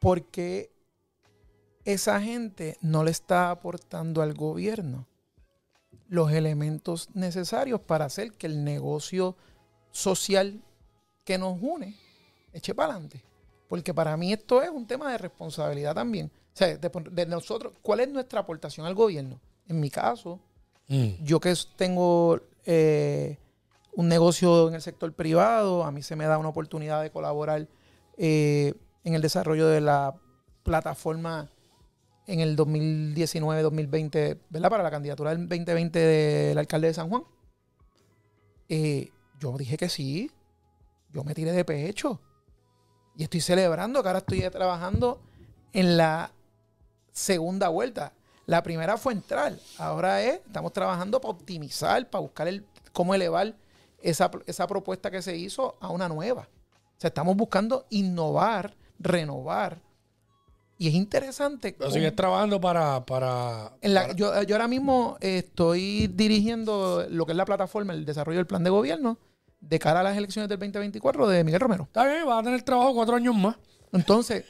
[0.01, 0.72] ¿por qué
[1.85, 5.07] esa gente no le está aportando al gobierno
[6.09, 9.37] los elementos necesarios para hacer que el negocio
[9.91, 10.63] social
[11.25, 11.97] que nos une
[12.53, 13.25] eche para adelante?
[13.69, 16.31] Porque para mí esto es un tema de responsabilidad también.
[16.55, 19.41] O sea, de, de nosotros, ¿cuál es nuestra aportación al gobierno?
[19.67, 20.41] En mi caso,
[20.89, 21.25] Mm.
[21.25, 23.39] yo que tengo eh,
[23.95, 27.69] un negocio en el sector privado, a mí se me da una oportunidad de colaborar
[28.17, 30.15] eh, en el desarrollo de la
[30.63, 31.49] plataforma
[32.33, 34.71] en el 2019-2020, ¿verdad?
[34.71, 37.25] Para la candidatura del 2020 del alcalde de San Juan.
[39.43, 40.31] Yo dije que sí,
[41.13, 42.21] yo me tiré de pecho
[43.17, 45.21] y estoy celebrando que ahora estoy trabajando
[45.73, 46.31] en la
[47.11, 48.13] segunda vuelta.
[48.47, 49.57] La primera fue entrar.
[49.79, 53.57] Ahora es, estamos trabajando para optimizar, para buscar el, cómo elevar
[54.01, 56.49] esa, esa propuesta que se hizo a una nueva.
[56.97, 59.81] O sea, estamos buscando innovar, renovar.
[60.83, 61.77] Y es interesante.
[61.79, 63.05] Pero sigues trabajando para...
[63.07, 67.93] para, en la- para- yo, yo ahora mismo estoy dirigiendo lo que es la plataforma,
[67.93, 69.19] el desarrollo del plan de gobierno
[69.61, 71.85] de cara a las elecciones del 2024 de Miguel Romero.
[71.85, 73.55] Está bien, vas a tener trabajo cuatro años más.
[73.93, 74.45] Entonces,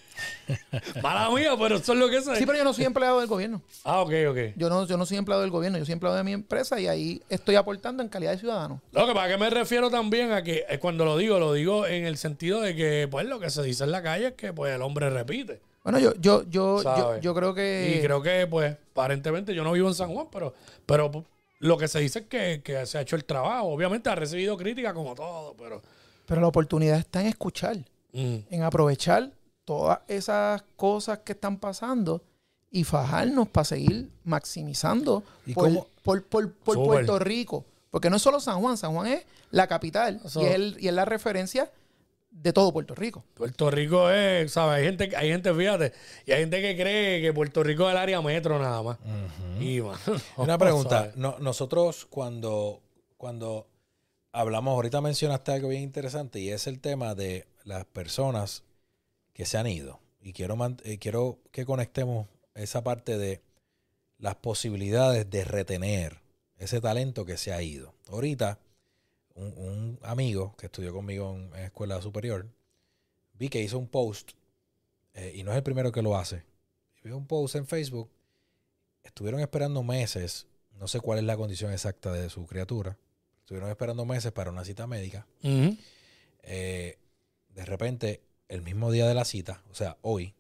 [1.03, 2.37] Mala mía, pero eso es lo que sé.
[2.37, 3.61] sí, pero yo no soy empleado del gobierno.
[3.85, 4.39] Ah, ok, ok.
[4.57, 6.87] Yo no, yo no soy empleado del gobierno, yo soy empleado de mi empresa y
[6.87, 8.81] ahí estoy aportando en calidad de ciudadano.
[8.93, 11.87] Lo que para que me refiero también a que eh, cuando lo digo, lo digo
[11.87, 14.53] en el sentido de que, pues, lo que se dice en la calle es que,
[14.53, 15.61] pues, el hombre repite.
[15.83, 17.97] Bueno, yo, yo, yo, yo, yo creo que.
[17.99, 20.55] Y creo que, pues, aparentemente yo no vivo en San Juan, pero,
[20.87, 21.11] pero
[21.59, 23.67] lo que se dice es que, que se ha hecho el trabajo.
[23.69, 25.83] Obviamente ha recibido crítica como todo, pero...
[26.27, 27.77] Pero la oportunidad está en escuchar,
[28.13, 29.31] mm, en aprovechar
[29.65, 32.23] todas esas cosas que están pasando
[32.71, 36.87] y fajarnos para seguir maximizando ¿Y por, por, por- por Súper.
[36.89, 37.65] Puerto Rico.
[37.91, 40.89] Porque no es solo San Juan, San Juan es la capital y es, el- y
[40.89, 41.71] es la referencia
[42.33, 43.25] de todo Puerto Rico.
[43.35, 44.79] Puerto Rico es, ¿sabes?
[44.79, 45.93] Hay gente, hay gente, fíjate,
[46.27, 48.99] y hay gente que cree que Puerto Rico es el área metro nada más.
[49.61, 49.99] Y, mano,
[50.37, 51.13] Una pregunta.
[51.17, 52.83] nosotros cuando,
[53.17, 53.69] cuando
[54.33, 58.65] hablamos, ahorita mencionaste algo bien interesante y es el tema de las personas
[59.33, 60.01] que se han ido.
[60.21, 63.41] Y quiero, eh, quiero que conectemos esa parte de
[64.19, 66.21] las posibilidades de retener
[66.57, 67.95] ese talento que se ha ido.
[68.09, 68.59] Ahorita,
[69.35, 72.47] un, un amigo que estudió conmigo en, en escuela superior,
[73.35, 74.33] vi que hizo un post,
[75.15, 76.45] eh, y no es el primero que lo hace.
[77.03, 78.11] Vi un post en Facebook
[79.03, 80.47] estuvieron esperando meses,
[80.79, 82.97] no sé cuál es la condición exacta de su criatura,
[83.41, 85.27] estuvieron esperando meses para una cita médica.
[86.45, 86.99] Eh,
[87.49, 90.35] de repente, el mismo día de la cita, o sea, hoy,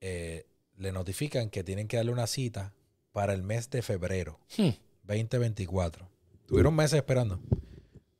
[0.00, 0.46] eh,
[0.76, 2.72] le notifican que tienen que darle una cita
[3.12, 4.70] para el mes de febrero Hmm.
[5.04, 6.08] 2024.
[6.52, 7.40] Tuvieron meses esperando.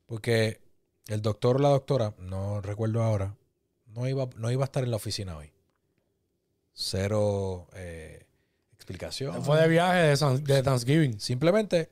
[0.07, 0.59] Porque
[1.07, 3.35] el doctor o la doctora, no recuerdo ahora,
[3.85, 5.51] no iba, no iba a estar en la oficina hoy.
[6.73, 8.25] Cero eh,
[8.73, 9.45] explicación.
[9.45, 11.19] Fue de viaje de, San- de Thanksgiving.
[11.19, 11.91] Simplemente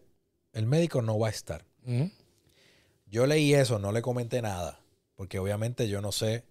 [0.53, 1.63] el médico no va a estar.
[3.05, 4.79] Yo leí eso, no le comenté nada,
[5.15, 6.43] porque obviamente yo no sé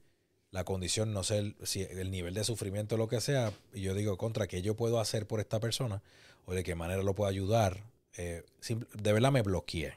[0.53, 3.81] la condición, no sé el, si el nivel de sufrimiento o lo que sea, y
[3.81, 6.01] yo digo, contra, ¿qué yo puedo hacer por esta persona?
[6.47, 7.83] O de qué manera lo puedo ayudar.
[8.17, 9.95] Eh, de verdad me bloqueé.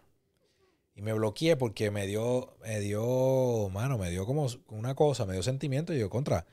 [0.95, 5.33] Y me bloqueé porque me dio, me dio, mano, me dio como una cosa, me
[5.33, 5.93] dio sentimiento.
[5.93, 6.45] Y yo, contra,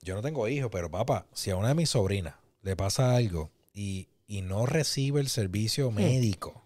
[0.00, 3.50] yo no tengo hijos, pero papá, si a una de mis sobrinas le pasa algo
[3.74, 6.62] y, y no recibe el servicio médico,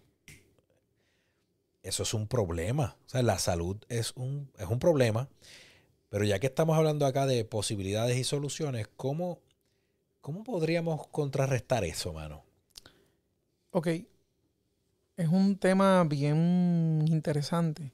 [1.83, 2.97] eso es un problema.
[3.05, 5.29] O sea, la salud es un, es un problema.
[6.09, 9.39] Pero ya que estamos hablando acá de posibilidades y soluciones, ¿cómo,
[10.21, 12.43] cómo podríamos contrarrestar eso, mano?
[13.71, 13.87] Ok.
[15.17, 17.91] Es un tema bien interesante.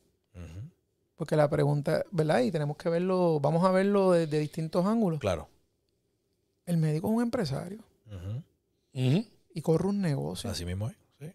[1.16, 2.40] Porque la pregunta, ¿verdad?
[2.42, 5.20] Y tenemos que verlo, vamos a verlo desde distintos ángulos.
[5.20, 5.48] Claro.
[6.66, 8.44] El médico es un empresario Ujú.
[8.94, 9.26] Ujú.
[9.54, 10.50] y corre un negocio.
[10.50, 10.96] Así mismo es.
[11.20, 11.32] Sí.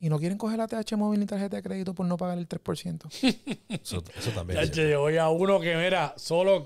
[0.00, 2.48] Y no quieren coger la TH móvil ni tarjeta de crédito por no pagar el
[2.48, 3.06] 3%.
[3.68, 6.62] Eso, eso también Ya, es yo voy a uno que mira, solo.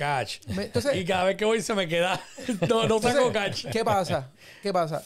[0.57, 2.21] Me- Entonces, Y cada vez que voy se me queda.
[2.69, 3.67] No, no saco catch.
[3.71, 4.31] ¿qué pasa?
[4.63, 5.03] ¿Qué pasa?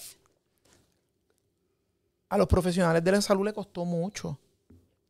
[2.29, 4.39] A los profesionales de la salud le costó mucho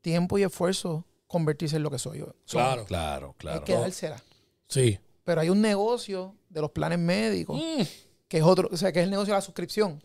[0.01, 2.35] tiempo y esfuerzo convertirse en lo que soy yo.
[2.49, 2.85] Claro.
[2.87, 3.59] Claro, claro.
[3.59, 4.23] Hay que dársela.
[4.69, 4.99] Sí.
[5.25, 7.83] Pero hay un negocio de los planes médicos, Mm.
[8.29, 10.03] que es otro, o sea, que es el negocio de la suscripción,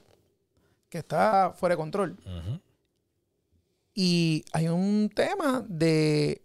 [0.89, 2.17] que está fuera de control.
[3.93, 6.41] Y hay un tema de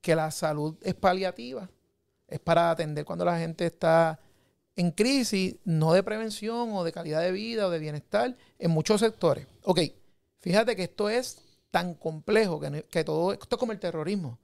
[0.00, 1.68] que la salud es paliativa,
[2.28, 4.20] es para atender cuando la gente está
[4.76, 9.00] en crisis, no de prevención o de calidad de vida o de bienestar en muchos
[9.00, 9.46] sectores.
[9.64, 9.80] Ok,
[10.40, 14.38] fíjate que esto es tan complejo que, que todo esto es como el terrorismo.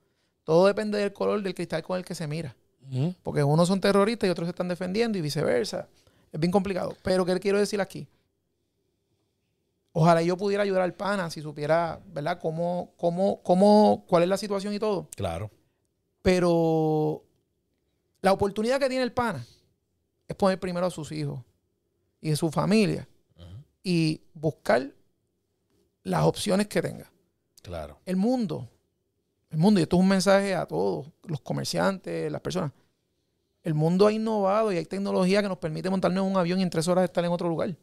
[0.45, 2.55] Todo depende del color del cristal con el que se mira.
[3.25, 5.89] Porque unos son terroristas y otros se están defendiendo y viceversa.
[6.33, 6.97] Es bien complicado.
[7.03, 8.07] Pero ¿qué quiero decir aquí?
[9.93, 12.39] Ojalá yo pudiera ayudar al pana si supiera, ¿verdad?
[12.39, 15.09] Cómo, cómo, cómo, cuál es la situación y todo.
[15.17, 15.51] Claro.
[16.23, 17.25] Pero
[18.21, 19.45] la oportunidad que tiene el pana
[20.29, 21.41] es poner primero a sus hijos
[22.21, 23.09] y a su familia
[23.83, 24.93] y buscar
[26.07, 27.11] las opciones que tenga.
[27.63, 27.99] Claro.
[28.07, 28.69] El mundo,
[29.51, 32.71] el mundo, y esto es un mensaje a todos, los comerciantes, las personas.
[33.65, 36.63] El mundo ha innovado y hay tecnología que nos permite montarnos en un avión y
[36.63, 37.75] en tres horas estar en otro lugar.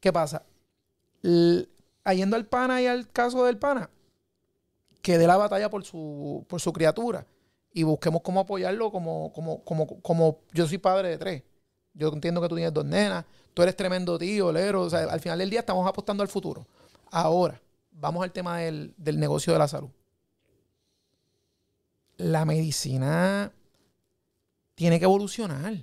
[0.00, 0.42] ¿Qué pasa?
[1.22, 1.68] L-
[2.14, 3.90] yendo al pana y al caso del pana,
[5.02, 7.26] que dé la batalla por su, por su criatura
[7.74, 11.42] y busquemos cómo apoyarlo como, como, como, como yo soy padre de tres.
[11.92, 14.82] Yo entiendo que tú tienes dos nenas, tú eres tremendo tío, Lero.
[14.82, 16.66] O sea, al final del día estamos apostando al futuro.
[17.10, 19.90] Ahora, vamos al tema del, del negocio de la salud.
[22.16, 23.52] La medicina
[24.74, 25.74] tiene que evolucionar.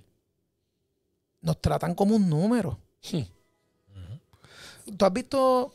[1.42, 2.80] Nos tratan como un número.
[4.98, 5.74] ¿Tú has visto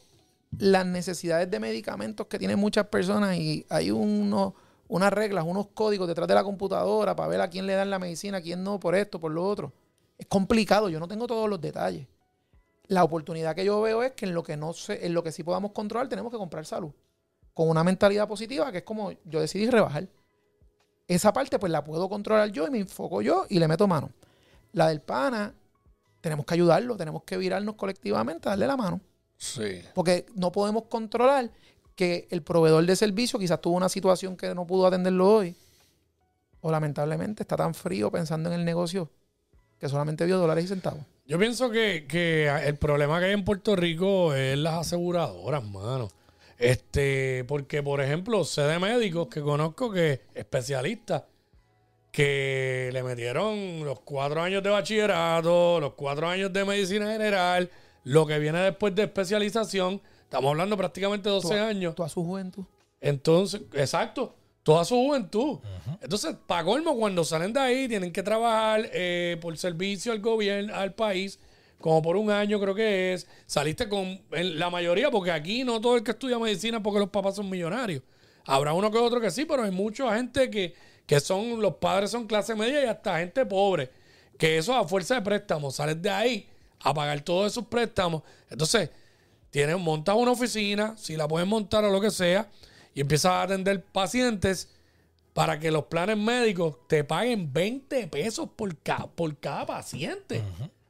[0.58, 4.54] las necesidades de medicamentos que tienen muchas personas y hay unos,
[4.88, 7.98] unas reglas, unos códigos detrás de la computadora para ver a quién le dan la
[7.98, 9.72] medicina, a quién no, por esto, por lo otro?
[10.18, 12.06] Es complicado, yo no tengo todos los detalles.
[12.90, 15.30] La oportunidad que yo veo es que en lo que no sé, en lo que
[15.30, 16.90] sí podamos controlar, tenemos que comprar salud.
[17.54, 20.08] Con una mentalidad positiva, que es como yo decidí rebajar.
[21.06, 24.10] Esa parte, pues la puedo controlar yo y me enfoco yo y le meto mano.
[24.72, 25.54] La del pana,
[26.20, 29.00] tenemos que ayudarlo, tenemos que virarnos colectivamente, darle la mano.
[29.36, 29.82] Sí.
[29.94, 31.48] Porque no podemos controlar
[31.94, 35.54] que el proveedor de servicio quizás tuvo una situación que no pudo atenderlo hoy.
[36.60, 39.08] O lamentablemente está tan frío pensando en el negocio
[39.80, 41.02] que solamente vio dólares y centavos.
[41.26, 46.08] Yo pienso que, que el problema que hay en Puerto Rico es las aseguradoras, mano.
[46.58, 51.22] Este, porque, por ejemplo, sé de médicos que conozco que especialistas
[52.12, 57.70] que le metieron los cuatro años de bachillerato, los cuatro años de medicina general,
[58.04, 60.02] lo que viene después de especialización.
[60.22, 61.94] Estamos hablando prácticamente 12 años.
[61.94, 62.64] Toda su juventud.
[63.00, 65.58] Entonces, exacto, toda su juventud.
[66.00, 70.74] Entonces, para colmo, cuando salen de ahí, tienen que trabajar eh, por servicio al gobierno,
[70.74, 71.38] al país,
[71.80, 73.26] como por un año creo que es.
[73.46, 77.10] Saliste con en la mayoría, porque aquí no todo el que estudia medicina porque los
[77.10, 78.02] papás son millonarios.
[78.44, 80.74] Habrá uno que otro que sí, pero hay mucha gente que,
[81.06, 83.90] que son, los padres son clase media y hasta gente pobre.
[84.38, 86.48] Que eso a fuerza de préstamos, sales de ahí
[86.82, 88.22] a pagar todos esos préstamos.
[88.48, 88.90] Entonces,
[89.50, 92.48] tienes, montas una oficina, si la puedes montar o lo que sea,
[92.94, 94.68] y empiezas a atender pacientes
[95.32, 100.42] para que los planes médicos te paguen 20 pesos por, ca- por cada paciente.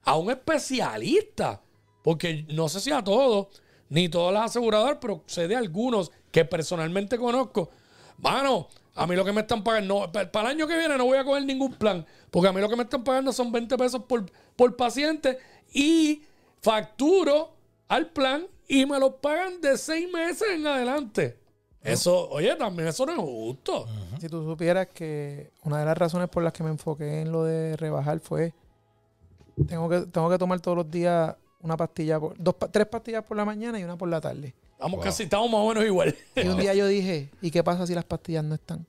[0.05, 1.61] A un especialista.
[2.03, 3.49] Porque no sé si a todos,
[3.91, 7.71] ni todas las aseguradoras, pero sé de algunos que personalmente conozco.
[8.17, 10.97] Mano, a mí lo que me están pagando, no, pa- para el año que viene
[10.97, 13.53] no voy a coger ningún plan, porque a mí lo que me están pagando son
[13.53, 14.25] 20 pesos por,
[14.57, 15.39] por paciente
[15.73, 16.23] y
[16.63, 17.55] facturo
[17.89, 21.39] al plan y me lo pagan de seis meses en adelante.
[21.83, 23.87] Eso, oye, también eso no es justo.
[24.21, 27.45] Si tú supieras que una de las razones por las que me enfoqué en lo
[27.45, 28.53] de rebajar fue
[29.67, 33.37] tengo que, tengo que tomar todos los días una pastilla, por, dos, tres pastillas por
[33.37, 34.55] la mañana y una por la tarde.
[34.73, 35.05] Estamos Wow.
[35.05, 36.17] casi, estamos más o menos igual.
[36.37, 38.87] Y un día yo dije, ¿y qué pasa si las pastillas no están?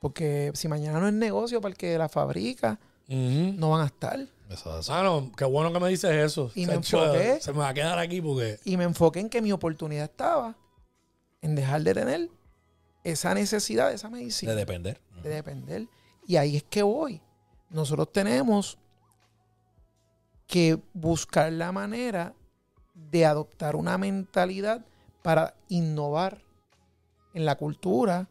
[0.00, 4.20] Porque si mañana no es negocio para el que la fabrica, no van a estar.
[4.50, 6.50] Eso es- Mano, qué bueno que me dices eso.
[6.54, 7.40] Y me Chacho, enfoqué.
[7.40, 8.58] Se me va a quedar aquí porque.
[8.64, 10.56] Y me enfoqué en que mi oportunidad estaba
[11.42, 12.30] en dejar de tener
[13.04, 14.52] esa necesidad de esa medicina.
[14.52, 15.00] de depender.
[15.22, 15.88] de depender.
[16.26, 17.20] Y ahí es que voy.
[17.68, 18.78] Nosotros tenemos
[20.46, 22.34] que buscar la manera
[22.94, 24.84] de adoptar una mentalidad
[25.22, 26.42] para innovar
[27.34, 28.28] en la cultura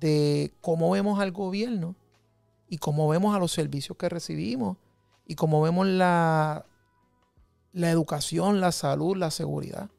[0.00, 1.94] de cómo vemos al gobierno
[2.68, 4.78] y cómo vemos a los servicios que recibimos
[5.26, 6.66] y cómo vemos la,
[7.72, 9.90] la educación, la salud, la seguridad.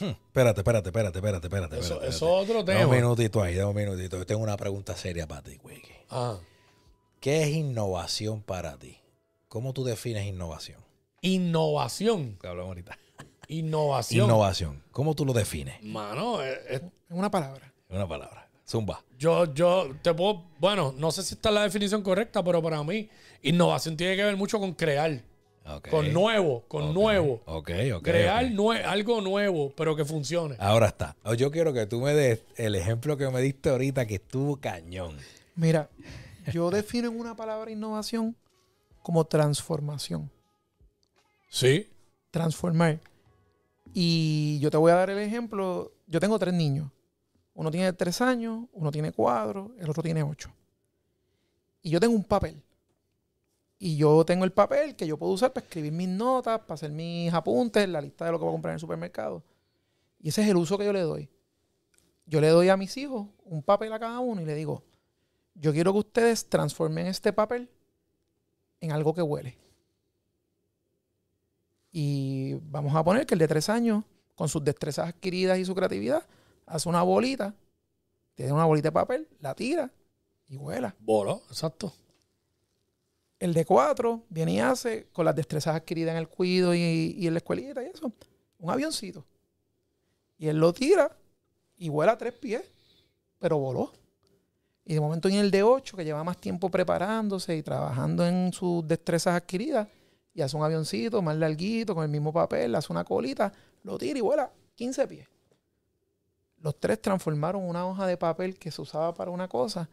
[0.00, 1.78] Hmm, Espérate, espérate, espérate, espérate, espérate.
[1.80, 2.94] Eso, es otro Dame un tema.
[2.94, 4.16] minutito ahí, dame un minutito.
[4.18, 5.82] Yo tengo una pregunta seria para ti, güey.
[6.10, 6.38] Ah.
[7.20, 8.98] ¿Qué es innovación para ti?
[9.48, 10.80] ¿Cómo tú defines innovación?
[11.20, 12.38] Innovación.
[12.40, 12.98] Que hablamos ahorita.
[13.48, 14.24] Innovación.
[14.26, 14.82] Innovación.
[14.92, 15.82] ¿Cómo tú lo defines?
[15.82, 16.60] Mano, eh,
[17.10, 17.72] En una palabra.
[17.88, 18.48] En una palabra.
[18.68, 19.02] Zumba.
[19.18, 20.44] yo, yo te puedo.
[20.58, 23.08] Bueno, no sé si está la definición correcta, pero para mí,
[23.42, 25.22] innovación tiene que ver mucho con crear.
[25.90, 27.42] Con nuevo, con nuevo.
[27.46, 28.02] Ok, ok.
[28.02, 30.56] Crear nue- algo nuevo, pero que funcione.
[30.58, 31.16] Ahora está.
[31.24, 34.56] Oh, Yo quiero que tú me des el ejemplo que me diste ahorita que estuvo
[34.56, 35.16] cañón.
[35.54, 35.88] Mira,
[36.52, 38.34] yo defino en una palabra innovación
[39.02, 40.30] como transformación.
[41.50, 41.88] Sí.
[42.30, 43.00] transformar.
[43.94, 45.92] Y yo te voy a dar el ejemplo.
[46.06, 46.90] Yo tengo tres niños.
[47.54, 50.50] Uno tiene tres años, uno tiene cuatro, el otro tiene ocho.
[51.82, 52.62] Y yo tengo un papel.
[53.78, 56.90] Y yo tengo el papel que yo puedo usar para escribir mis notas, para hacer
[56.90, 59.44] mis apuntes, la lista de lo que voy a comprar en el supermercado.
[60.20, 61.28] Y ese es el uso que yo le doy.
[62.26, 64.82] Yo le doy a mis hijos un papel a cada uno y le digo,
[65.54, 67.68] yo quiero que ustedes transformen este papel
[68.80, 69.56] en algo que huele.
[71.90, 75.74] Y vamos a poner que el de tres años, con sus destrezas adquiridas y su
[75.74, 76.26] creatividad,
[76.66, 77.54] hace una bolita,
[78.34, 79.90] tiene una bolita de papel, la tira
[80.48, 80.94] y vuela.
[81.00, 81.92] Bolo, exacto.
[83.38, 87.26] El de cuatro viene y hace, con las destrezas adquiridas en el cuido y, y
[87.26, 88.12] en la escuelita y eso,
[88.58, 89.24] un avioncito.
[90.38, 91.16] Y él lo tira
[91.76, 92.62] y vuela tres pies,
[93.38, 93.92] pero voló.
[94.84, 98.52] Y de momento viene el de ocho, que lleva más tiempo preparándose y trabajando en
[98.52, 99.86] sus destrezas adquiridas,
[100.32, 104.18] y hace un avioncito más larguito, con el mismo papel, hace una colita, lo tira
[104.18, 105.28] y vuela 15 pies.
[106.60, 109.88] Los tres transformaron una hoja de papel que se usaba para una cosa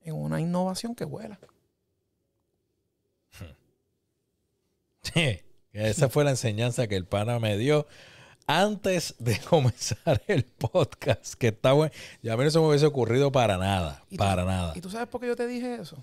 [0.00, 1.38] en una innovación que vuela.
[5.02, 5.40] Sí,
[5.72, 7.86] esa fue la enseñanza que el pana me dio
[8.46, 11.92] antes de comenzar el podcast, que está bueno.
[12.22, 14.72] Ya a mí no se me hubiese ocurrido para nada, ¿Y tú- para nada.
[14.76, 16.02] ¿Y tú sabes por qué yo te dije eso?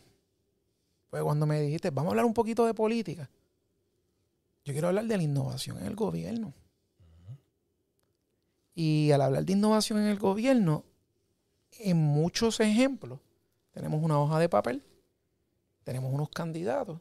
[1.10, 3.30] Pues cuando me dijiste, vamos a hablar un poquito de política.
[4.64, 6.54] Yo quiero hablar de la innovación en el gobierno.
[8.74, 10.84] Y al hablar de innovación en el gobierno,
[11.80, 13.20] en muchos ejemplos,
[13.72, 14.84] tenemos una hoja de papel,
[15.84, 16.99] tenemos unos candidatos,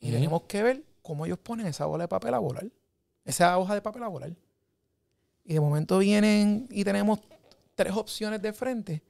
[0.00, 2.66] y tenemos que ver cómo ellos ponen esa bola de papel a volar,
[3.24, 4.34] esa hoja de papel a volar.
[5.44, 7.20] Y de momento vienen y tenemos
[7.74, 9.02] tres opciones de frente.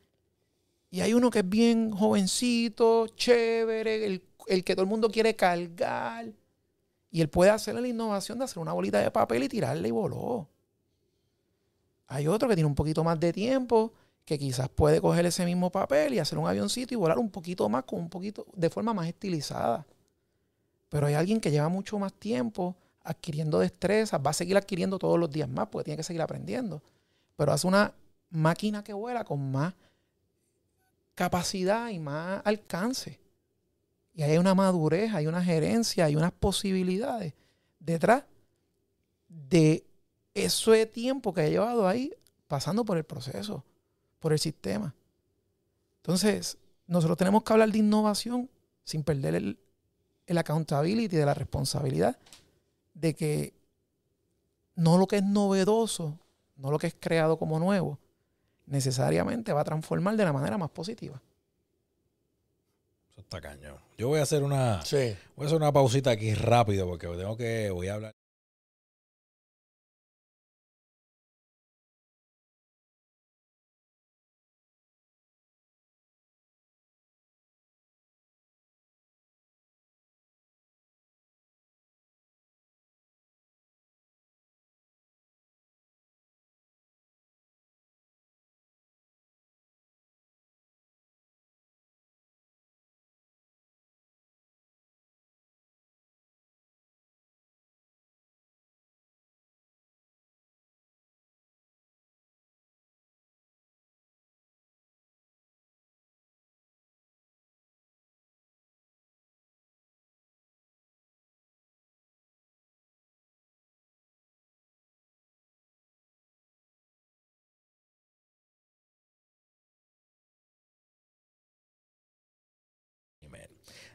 [0.91, 5.36] Y hay uno que es bien jovencito, chévere, el, el que todo el mundo quiere
[5.36, 6.32] cargar.
[7.12, 9.91] Y él puede hacer la innovación de hacer una bolita de papel y tirarla y
[9.93, 10.49] voló.
[12.09, 13.93] Hay otro que tiene un poquito más de tiempo,
[14.24, 17.68] que quizás puede coger ese mismo papel y hacer un avioncito y volar un poquito
[17.68, 19.86] más, con un poquito, de forma más estilizada.
[20.91, 25.18] Pero hay alguien que lleva mucho más tiempo adquiriendo destrezas, va a seguir adquiriendo todos
[25.18, 26.82] los días más, porque tiene que seguir aprendiendo.
[27.36, 27.95] Pero hace una
[28.28, 29.72] máquina que vuela con más
[31.14, 33.18] capacidad y más alcance.
[34.14, 37.32] Y hay una madurez, hay una gerencia, hay unas posibilidades
[37.78, 38.24] detrás
[39.28, 39.86] de
[40.34, 42.12] ese tiempo que ha llevado ahí
[42.49, 43.64] pasando por el proceso,
[44.18, 44.95] por el sistema.
[45.99, 48.51] Entonces, nosotros tenemos que hablar de innovación
[48.84, 49.59] sin perder el,
[50.31, 52.16] el accountability de la responsabilidad
[52.95, 53.53] de que
[54.76, 56.16] no lo que es novedoso,
[56.57, 57.99] no lo que es creado como nuevo,
[58.66, 61.20] necesariamente va a transformar de la manera más positiva.
[63.11, 63.76] Eso está cañón.
[63.99, 65.16] Yo voy a hacer una, Sí.
[65.35, 68.14] voy a hacer una pausita aquí rápido porque tengo que, voy a hablar.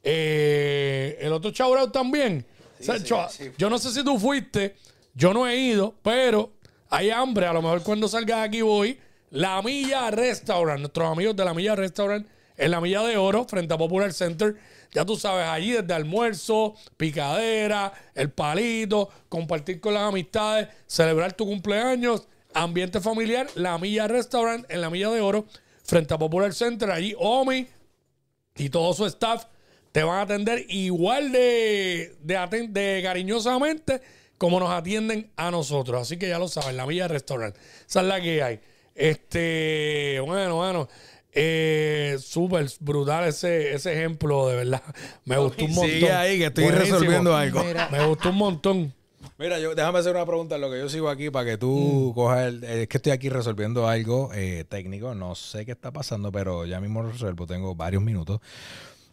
[0.03, 2.47] Eh, el otro shout también.
[3.59, 4.75] Yo no sé si tú fuiste,
[5.15, 6.53] yo no he ido, pero
[6.89, 7.47] hay hambre.
[7.47, 8.99] A lo mejor cuando salga de aquí voy.
[9.31, 13.73] La Milla Restaurant, nuestros amigos de la Milla Restaurant en la Milla de Oro, frente
[13.73, 14.57] a Popular Center.
[14.93, 21.47] Ya tú sabes, allí desde almuerzo, picadera, el palito, compartir con las amistades, celebrar tu
[21.47, 25.47] cumpleaños, ambiente familiar, la Milla Restaurant en la Milla de Oro,
[25.85, 26.91] frente a Popular Center.
[26.91, 27.69] Allí Omi
[28.57, 29.45] y todo su staff
[29.93, 34.03] te van a atender igual de, de, de cariñosamente
[34.41, 36.01] como nos atienden a nosotros.
[36.01, 37.55] Así que ya lo saben, la Villa Restaurant.
[37.87, 38.61] Esa es la que hay.
[38.95, 40.89] Este, bueno, bueno.
[41.33, 44.83] Eh, Súper brutal ese, ese ejemplo, de verdad.
[45.27, 45.91] Me gustó un montón.
[45.91, 46.97] Sigue ahí que estoy Buenísimo.
[46.99, 47.63] resolviendo algo.
[47.63, 48.95] Mira, Me gustó un montón.
[49.39, 51.61] Mira, yo, déjame hacer una pregunta en lo que yo sigo aquí para que Mm.
[51.61, 52.65] tú cojas el.
[52.65, 55.15] Es que estoy aquí resolviendo algo eh, técnico.
[55.15, 57.47] No sé qué está pasando, pero ya mismo lo resuelvo.
[57.47, 58.41] Tengo varios minutos.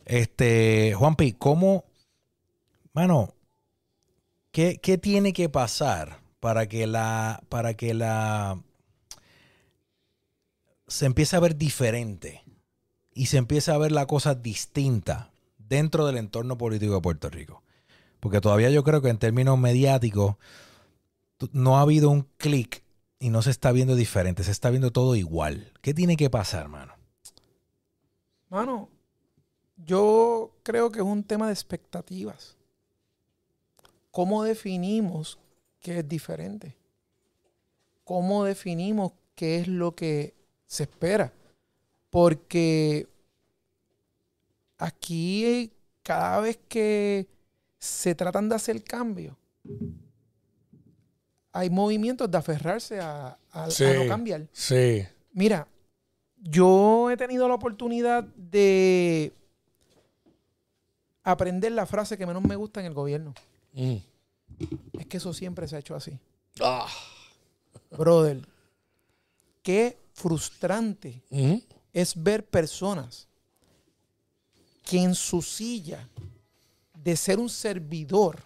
[0.06, 1.84] Este, Juanpi, ¿cómo.
[2.94, 3.34] Mano,
[4.58, 7.44] ¿qué, tiene que pasar para que la.
[7.50, 8.62] para que la.
[10.88, 12.44] se empiece a ver diferente
[13.14, 17.62] y se empiece a ver la cosa distinta dentro del entorno político de Puerto Rico?
[18.20, 20.38] Porque todavía yo creo que en términos mediáticos
[21.52, 22.84] no ha habido un clic
[23.20, 25.72] y no se está viendo diferente, se está viendo todo igual.
[25.82, 26.94] ¿Qué tiene que pasar, mano?
[28.50, 28.90] Mano,
[29.76, 32.57] yo creo que es un tema de expectativas.
[34.18, 35.38] ¿Cómo definimos
[35.80, 36.76] qué es diferente?
[38.04, 40.34] ¿Cómo definimos qué es lo que
[40.66, 41.32] se espera?
[42.10, 43.06] Porque
[44.80, 47.28] aquí cada vez que
[47.78, 49.36] se tratan de hacer cambios,
[51.52, 53.84] hay movimientos de aferrarse a, a- a Sí.
[53.96, 54.48] no cambiar.
[54.52, 55.06] Sí.
[55.34, 55.68] Mira,
[56.38, 59.32] yo he tenido la oportunidad de
[61.24, 63.36] aprender la frase que menos me gusta en el gobierno.
[63.78, 63.98] Mm.
[65.00, 66.20] Es que eso siempre se ha hecho así.
[66.60, 66.88] Ah.
[67.92, 68.42] Brother,
[69.62, 71.62] qué frustrante Ujú.
[71.94, 73.28] es ver personas
[74.84, 76.10] que en su silla
[76.96, 78.42] de ser un servidor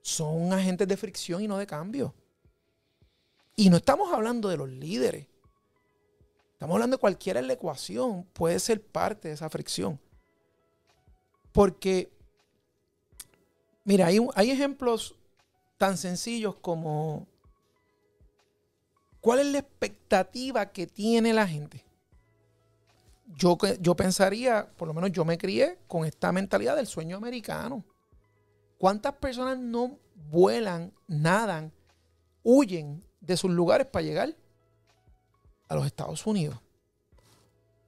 [0.00, 2.14] son agentes de fricción y no de cambio.
[3.54, 5.26] Y no estamos hablando de los líderes.
[6.52, 10.00] Estamos hablando de cualquiera en la ecuación puede ser parte de esa fricción.
[11.52, 12.10] Porque,
[13.84, 15.14] mira, hay, hay ejemplos
[15.78, 17.26] tan sencillos como
[19.20, 21.84] cuál es la expectativa que tiene la gente.
[23.34, 27.84] Yo, yo pensaría, por lo menos yo me crié con esta mentalidad del sueño americano.
[28.78, 29.98] ¿Cuántas personas no
[30.30, 31.72] vuelan, nadan,
[32.42, 34.36] huyen de sus lugares para llegar
[35.68, 36.58] a los Estados Unidos?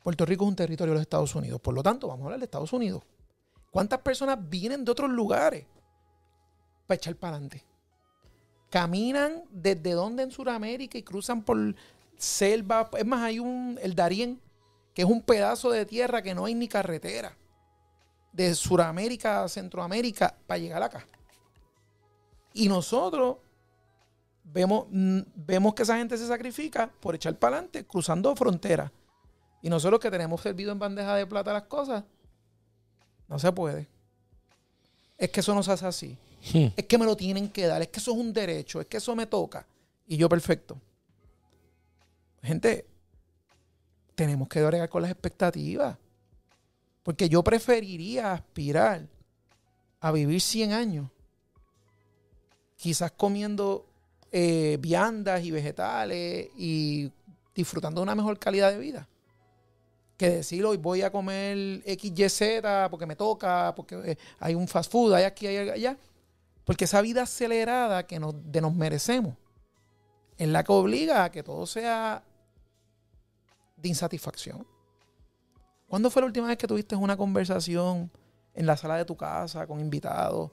[0.02, 2.38] Puerto Rico es un territorio de los Estados Unidos, por lo tanto, vamos a hablar
[2.38, 3.02] de Estados Unidos.
[3.70, 5.66] ¿Cuántas personas vienen de otros lugares
[6.86, 7.64] para echar para adelante?
[8.70, 11.74] Caminan desde donde en Sudamérica y cruzan por
[12.16, 12.90] selva.
[12.96, 14.40] Es más, hay un, el Darién,
[14.94, 17.36] que es un pedazo de tierra que no hay ni carretera.
[18.32, 21.06] De Sudamérica a Centroamérica para llegar acá.
[22.52, 23.36] Y nosotros
[24.44, 28.90] vemos, vemos que esa gente se sacrifica por echar para adelante, cruzando fronteras.
[29.62, 32.04] Y nosotros que tenemos servido en bandeja de plata las cosas,
[33.28, 33.88] no se puede.
[35.16, 36.18] Es que eso no se hace así.
[36.52, 36.66] Hmm.
[36.76, 37.80] Es que me lo tienen que dar.
[37.82, 38.80] Es que eso es un derecho.
[38.80, 39.66] Es que eso me toca.
[40.06, 40.80] Y yo, perfecto.
[42.42, 42.86] Gente,
[44.14, 45.96] tenemos que bregar con las expectativas.
[47.02, 49.06] Porque yo preferiría aspirar
[50.00, 51.10] a vivir 100 años.
[52.76, 53.86] Quizás comiendo
[54.30, 57.10] eh, viandas y vegetales y
[57.54, 59.08] disfrutando de una mejor calidad de vida
[60.16, 64.90] que decir hoy voy a comer XYZ porque me toca, porque eh, hay un fast
[64.90, 65.96] food, hay aquí, hay allá.
[66.64, 69.36] Porque esa vida acelerada que nos, de nos merecemos
[70.36, 72.24] es la que obliga a que todo sea
[73.76, 74.66] de insatisfacción.
[75.86, 78.10] ¿Cuándo fue la última vez que tuviste una conversación
[78.54, 80.50] en la sala de tu casa con invitados,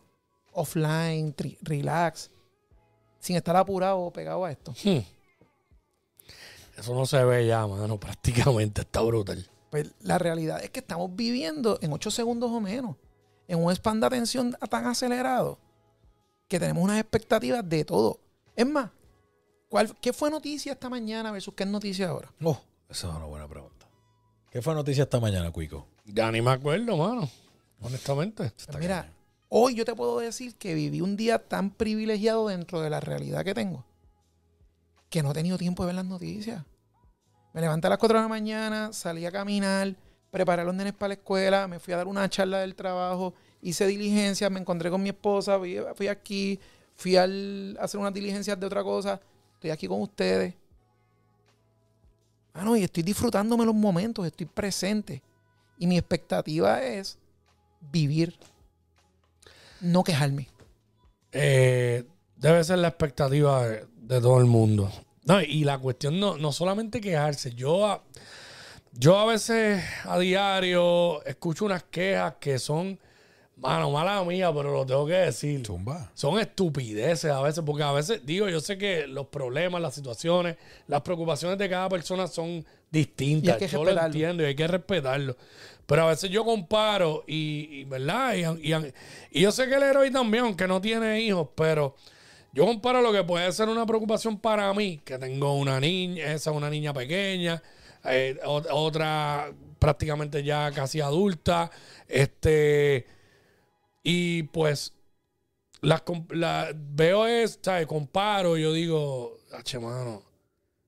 [0.54, 2.30] offline, relax,
[3.20, 4.74] sin estar apurado o pegado a esto?
[4.84, 5.00] Hmm.
[6.78, 8.00] Eso no se ve ya, mano.
[8.00, 9.50] Prácticamente está brutal.
[9.70, 12.98] Pues la realidad es que estamos viviendo en 8 segundos o menos,
[13.48, 15.58] en un span de atención tan acelerado,
[16.52, 18.20] que tenemos unas expectativas de todo.
[18.58, 18.92] Es más,
[19.70, 22.30] ¿cuál, ¿qué fue noticia esta mañana versus qué es noticia ahora?
[22.44, 23.88] Oh, esa es una buena pregunta.
[24.50, 25.88] ¿Qué fue noticia esta mañana, Cuico?
[26.04, 27.30] Ya ni me acuerdo, mano.
[27.80, 28.52] Honestamente.
[28.52, 29.16] Pues mira, cañón.
[29.48, 33.46] hoy yo te puedo decir que viví un día tan privilegiado dentro de la realidad
[33.46, 33.86] que tengo,
[35.10, 36.66] que no he tenido tiempo de ver las noticias.
[37.54, 39.96] Me levanté a las 4 de la mañana, salí a caminar,
[40.30, 43.36] preparé a los nenes para la escuela, me fui a dar una charla del trabajo,
[43.62, 46.60] hice diligencias, me encontré con mi esposa, fui, fui aquí,
[46.96, 49.20] fui al- a hacer unas diligencias de otra cosa,
[49.56, 50.54] estoy aquí con ustedes.
[52.54, 55.22] Ah, y estoy disfrutándome los momentos, estoy presente.
[55.78, 57.18] Y mi expectativa es
[57.92, 58.38] vivir,
[59.80, 60.48] no quejarme.
[61.32, 62.04] Eh,
[62.36, 64.92] debe ser la expectativa de, de todo el mundo.
[65.24, 67.54] No, y la cuestión no, no solamente quejarse.
[67.54, 68.04] Yo a,
[68.92, 73.00] yo a veces a diario escucho unas quejas que son,
[73.62, 75.66] mano, mala mía, pero lo tengo que decir.
[75.66, 76.12] Zumba.
[76.14, 80.58] Son estupideces a veces, porque a veces, digo, yo sé que los problemas, las situaciones,
[80.88, 83.48] las preocupaciones de cada persona son distintas.
[83.48, 85.38] Y hay que yo lo entiendo y hay que respetarlo.
[85.86, 88.34] Pero a veces yo comparo y, y, ¿verdad?
[88.36, 88.94] Y, y-
[89.32, 91.96] y yo sé que el héroe también, aunque no tiene hijos, pero
[92.54, 96.50] yo comparo lo que puede ser una preocupación para mí, que tengo una niña, esa
[96.52, 97.62] es una niña pequeña,
[98.06, 101.72] eh, ot- otra prácticamente ya casi adulta,
[102.08, 103.06] este,
[104.04, 104.94] y pues
[105.82, 106.04] las,
[106.76, 110.24] veo esta, comparo, y yo digo, che, mano,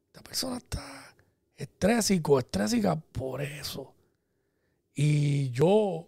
[0.08, 1.16] esta persona está
[1.56, 3.94] estrésico, estrésica por eso.
[4.96, 6.08] Y yo,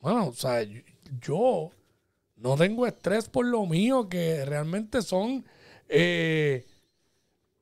[0.00, 0.62] bueno, o sea,
[1.20, 1.70] yo
[2.36, 5.44] no tengo estrés por lo mío, que realmente son,
[5.88, 6.66] eh,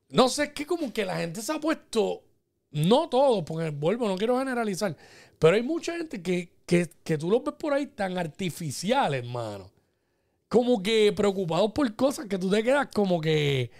[0.09, 2.23] no sé, es que como que la gente se ha puesto,
[2.71, 4.97] no todo, porque vuelvo, no quiero generalizar,
[5.37, 9.69] pero hay mucha gente que, que, que tú los ves por ahí tan artificiales, hermano.
[10.47, 13.71] Como que preocupados por cosas que tú te quedas como que,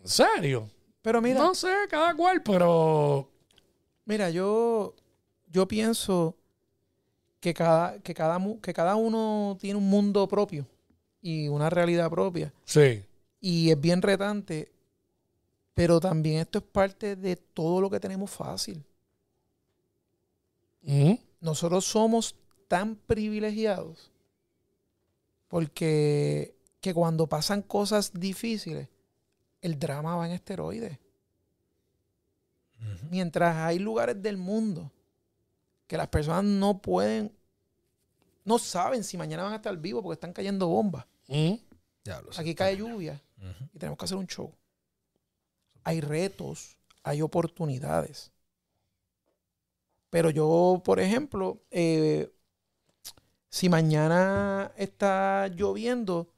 [0.00, 0.68] ¿en serio?
[1.02, 3.28] Pero mira, No sé, cada cual, pero
[4.04, 4.94] mira, yo,
[5.50, 6.34] yo pienso
[7.40, 10.66] que cada, que, cada, que cada uno tiene un mundo propio
[11.22, 12.52] y una realidad propia.
[12.64, 13.02] sí.
[13.42, 14.70] Y es bien retante,
[15.72, 18.84] pero también esto es parte de todo lo que tenemos fácil.
[20.82, 21.18] Ujú.
[21.40, 22.36] Nosotros somos
[22.68, 24.10] tan privilegiados
[25.48, 28.88] porque que cuando pasan cosas difíciles,
[29.60, 30.98] el drama va en esteroides.
[33.10, 34.90] Mientras hay lugares del mundo
[35.86, 37.30] que las personas no pueden,
[38.44, 41.04] no saben si mañana van a estar vivos porque están cayendo bombas.
[41.28, 41.54] Mm.
[42.38, 43.20] Aquí cae lluvia
[43.74, 44.54] y tenemos que hacer un show.
[45.82, 48.30] Hay retos, hay oportunidades.
[50.10, 52.32] Pero yo, por ejemplo, eh,
[53.48, 56.32] si mañana está lloviendo,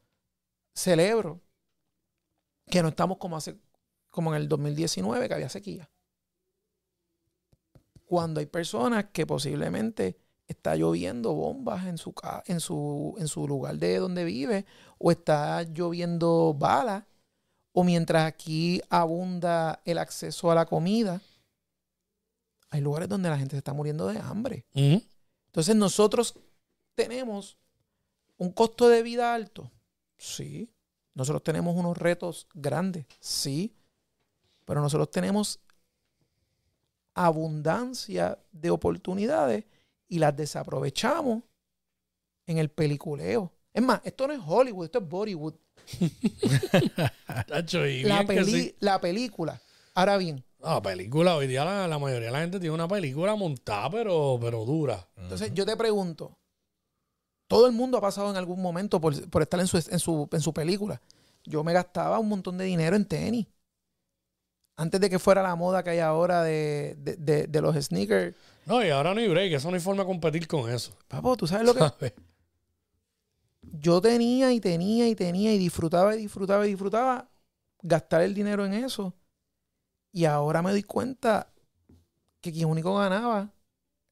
[0.74, 1.40] celebro
[2.70, 3.58] que no estamos como hace
[4.10, 5.90] como en el 2019 que había sequía.
[8.06, 12.14] Cuando hay personas que posiblemente está lloviendo bombas en su,
[12.46, 14.66] en su, en su lugar de donde vive,
[14.98, 17.04] o está lloviendo balas,
[17.72, 21.22] o mientras aquí abunda el acceso a la comida,
[22.72, 24.64] hay lugares donde la gente se está muriendo de hambre.
[25.46, 26.34] Entonces nosotros
[26.94, 27.58] tenemos
[28.38, 29.70] un costo de vida alto,
[30.16, 30.70] sí.
[31.14, 33.74] Nosotros tenemos unos retos grandes, sí.
[34.64, 35.60] Pero nosotros tenemos
[37.14, 39.64] abundancia de oportunidades
[40.08, 41.42] y las desaprovechamos
[42.46, 43.52] en el peliculeo.
[43.74, 45.54] Es más, esto no es Hollywood, esto es Bollywood.
[48.26, 48.74] Peli- sí.
[48.80, 49.60] la película.
[49.94, 53.34] Ahora bien, No, película, hoy día la, la mayoría de la gente tiene una película
[53.34, 55.08] montada, pero, pero dura.
[55.16, 56.38] entonces yo te pregunto,
[57.48, 60.28] todo el mundo ha pasado en algún momento por, por estar en su, en, su,
[60.30, 61.00] en su película.
[61.44, 63.46] Yo me gastaba un montón de dinero en tenis.
[64.76, 68.34] Antes de que fuera la moda que hay ahora de, de- de- de los sneakers.
[68.64, 70.92] No, y ahora no hay break, eso no hay forma de competir con eso.
[71.08, 71.80] Papo, ¿tú sabes lo que?
[71.80, 72.12] ¿sabes?
[73.80, 77.28] yo tenía y tenía y tenía y disfrutaba y disfrutaba y disfrutaba
[77.82, 79.14] gastar el dinero en eso.
[80.12, 81.52] Y ahora me doy cuenta
[82.40, 83.52] que quien único ganaba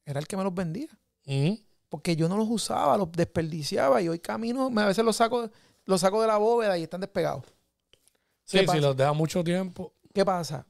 [0.05, 0.89] era el que me los vendía.
[1.27, 1.55] Mm.
[1.89, 5.51] Porque yo no los usaba, los desperdiciaba y hoy camino, me- a veces los saco,
[5.85, 7.45] los saco de la bóveda y están despegados.
[8.45, 9.93] Sí, ¿Qué si los deja mucho tiempo.
[10.15, 10.67] ¿Qué pasa?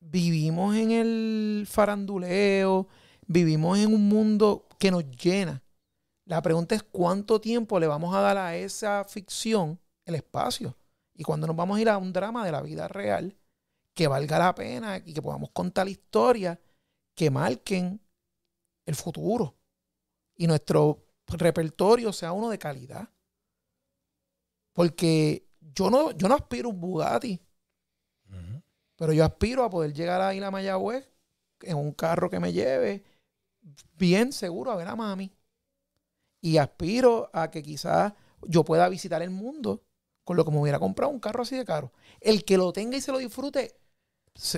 [0.00, 2.86] Vivimos en el faranduleo,
[3.26, 5.62] vivimos en un mundo que nos llena.
[6.24, 10.76] La pregunta es cuánto tiempo le vamos a dar a esa ficción el espacio.
[11.16, 13.36] Y cuando nos vamos a ir a un drama de la vida real
[13.94, 16.58] que valga la pena y que podamos contar historias
[17.14, 18.00] que marquen
[18.84, 19.56] el futuro.
[20.36, 23.08] Y nuestro repertorio sea uno de calidad.
[24.74, 27.40] Porque yo no, yo no aspiro a un Bugatti.
[28.96, 31.10] Pero yo aspiro a poder llegar a Isla Mayagüez
[31.62, 33.04] en un carro que me lleve
[33.94, 35.34] bien seguro a ver a mami.
[36.42, 38.12] Y aspiro a que quizás
[38.42, 39.85] yo pueda visitar el mundo
[40.26, 41.92] con lo que me hubiera comprado un carro así de caro.
[42.20, 43.76] El que lo tenga y se lo disfrute,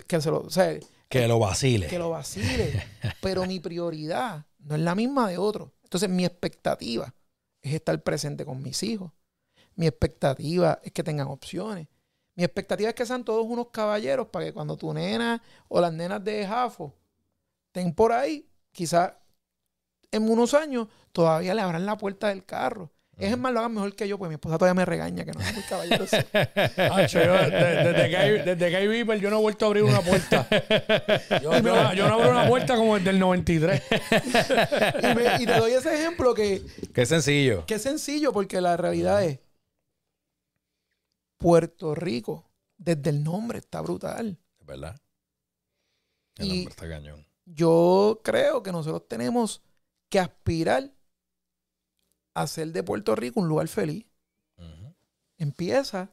[0.07, 0.79] que se lo, o sea,
[1.11, 1.89] Que lo vacile.
[1.89, 2.83] que lo vacile.
[3.21, 5.75] Pero mi prioridad no es la misma de otro.
[5.83, 7.15] Entonces mi expectativa
[7.61, 9.13] es estar presente con mis hijos.
[9.75, 11.87] Mi expectativa es que tengan opciones.
[12.35, 15.93] Mi expectativa es que sean todos unos caballeros para que cuando tu nena o las
[15.93, 16.95] nenas de Jafo
[17.67, 19.13] estén por ahí, quizás
[20.11, 22.91] en unos años todavía le abran la puerta del carro.
[23.19, 25.41] Es más, lo hagan mejor que yo, pues mi esposa todavía me regaña que no
[25.41, 26.17] soy muy caballeroso.
[26.95, 29.69] Hacho, yo, de- desde, que hay, desde que hay Viper, yo no he vuelto a
[29.69, 30.47] abrir una puerta.
[31.43, 33.83] Yo, yo- yo no abro una puerta como desde el 93.
[35.03, 36.63] y, me- y te doy ese ejemplo que,
[36.95, 37.65] Qué sencillo.
[37.67, 39.41] Qué sencillo, porque la realidad es
[41.37, 44.39] Puerto Rico, desde el nombre, está brutal.
[44.61, 45.01] Es verdad.
[46.37, 47.27] El Y- nombre está cañón.
[47.45, 49.63] Yo creo que nosotros tenemos
[50.11, 50.93] que aspirar
[52.43, 54.07] hacer de Puerto Rico un lugar feliz.
[55.37, 56.11] Empieza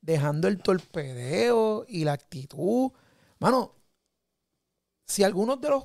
[0.00, 2.92] dejando el torpedeo y la actitud.
[3.38, 3.74] Mano,
[5.06, 5.84] si algunos de los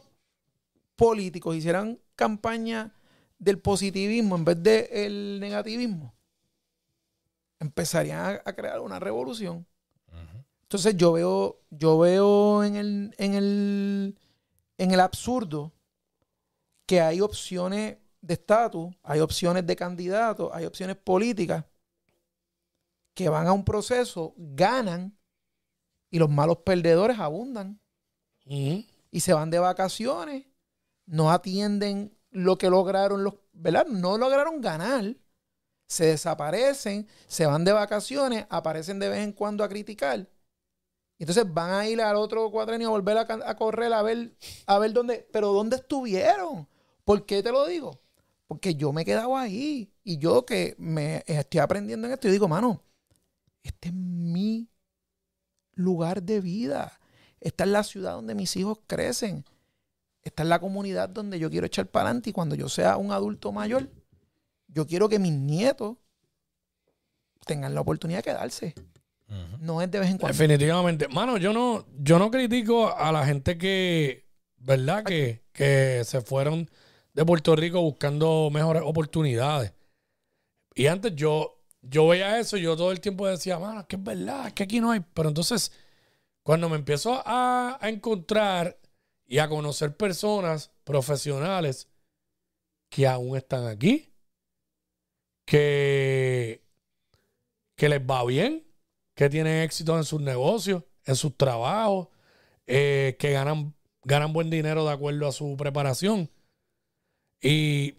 [0.96, 2.94] políticos hicieran campaña
[3.40, 6.14] del positivismo en vez del negativismo,
[7.60, 9.66] empezarían a, crear una revolución.
[10.64, 14.20] Entonces yo veo, yo veo en el, en el,
[14.78, 15.74] en el absurdo
[16.86, 21.66] que hay opciones de estatus, hay opciones de candidatos, hay opciones políticas
[23.14, 25.18] que van a un proceso, ganan
[26.10, 27.80] y los malos perdedores abundan
[28.46, 30.46] y se van de vacaciones,
[31.06, 33.86] no atienden lo que lograron los, ¿verdad?
[33.88, 35.16] No lograron ganar,
[35.88, 40.20] se desaparecen, se van de vacaciones, aparecen de vez en cuando a criticar.
[41.18, 44.36] Y entonces van a ir al otro cuatrenio a volver a, a correr a ver,
[44.66, 46.68] a ver dónde, pero dónde estuvieron.
[47.06, 48.01] ¿Por qué te lo digo?
[48.52, 52.34] Porque yo me he quedado ahí y yo que me estoy aprendiendo en esto, yo
[52.34, 52.84] digo, mano,
[53.64, 54.68] este es mi
[55.74, 57.00] lugar de vida.
[57.40, 59.46] Esta es la ciudad donde mis hijos crecen.
[60.22, 63.14] Esta es la comunidad donde yo quiero echar para adelante y cuando yo sea un
[63.14, 63.90] adulto mayor,
[64.68, 65.96] yo quiero que mis nietos
[67.46, 68.76] tengan la oportunidad de quedarse.
[69.62, 70.38] No es de vez en cuando.
[70.38, 71.08] Definitivamente.
[71.08, 74.26] Mano, yo no, yo no critico a la gente que
[74.58, 75.04] ¿verdad?
[75.04, 76.70] Que, que se fueron
[77.14, 79.74] de Puerto Rico buscando mejores oportunidades.
[80.76, 84.04] Y antes yo, yo veía eso yo todo el tiempo decía, mano, es que es
[84.04, 85.02] verdad, es que aquí no hay.
[85.14, 85.72] Pero entonces,
[86.44, 88.80] cuando me empiezo a, a encontrar
[89.26, 91.88] y a conocer personas profesionales
[92.90, 94.14] que aún están aquí,
[95.46, 96.64] que,
[97.76, 98.66] que les va bien,
[99.16, 102.10] que tienen éxito en sus negocios, en sus trabajos,
[102.68, 106.30] eh, que ganan, ganan buen dinero de acuerdo a su preparación.
[107.42, 107.96] Y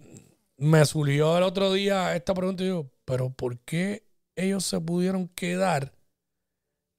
[0.56, 5.28] me surgió el otro día esta pregunta y digo, pero ¿por qué ellos se pudieron
[5.28, 5.92] quedar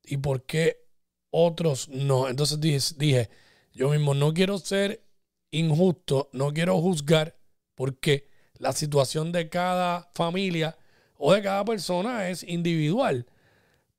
[0.04, 0.86] y por qué
[1.32, 2.28] otros no?
[2.28, 3.30] Entonces dije, dije
[3.72, 5.04] yo mismo no quiero ser
[5.52, 7.38] injusto, no quiero juzgar
[7.76, 10.78] porque la situación de cada familia
[11.18, 13.26] o de cada persona es individual.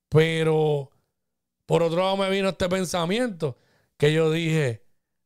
[0.09, 0.91] Pero
[1.67, 3.57] por otro lado me vino este pensamiento
[3.97, 4.85] que yo dije,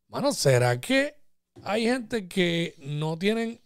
[0.09, 1.18] mano, ¿será que
[1.65, 3.61] hay gente que no tienen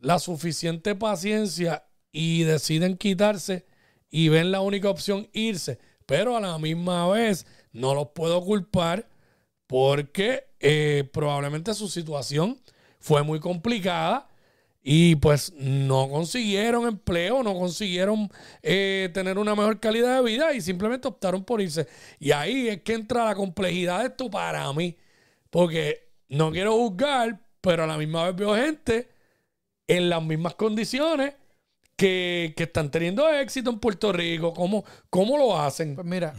[0.00, 3.66] la suficiente paciencia y deciden quitarse
[4.10, 5.78] y ven la única opción irse?
[6.06, 9.08] Pero a la misma vez no los puedo culpar
[9.66, 12.58] porque eh, probablemente su situación
[12.98, 14.28] fue muy complicada
[14.82, 18.30] y pues no consiguieron empleo, no consiguieron
[18.62, 21.86] eh, tener una mejor calidad de vida y simplemente optaron por irse.
[22.18, 24.96] Y ahí es que entra la complejidad de esto para mí,
[25.50, 29.08] porque no quiero juzgar, pero a la misma vez veo gente
[29.86, 31.34] en las mismas condiciones
[31.96, 34.52] que, que están teniendo éxito en Puerto Rico.
[34.54, 35.94] ¿Cómo, cómo lo hacen?
[35.94, 36.34] Pues mira,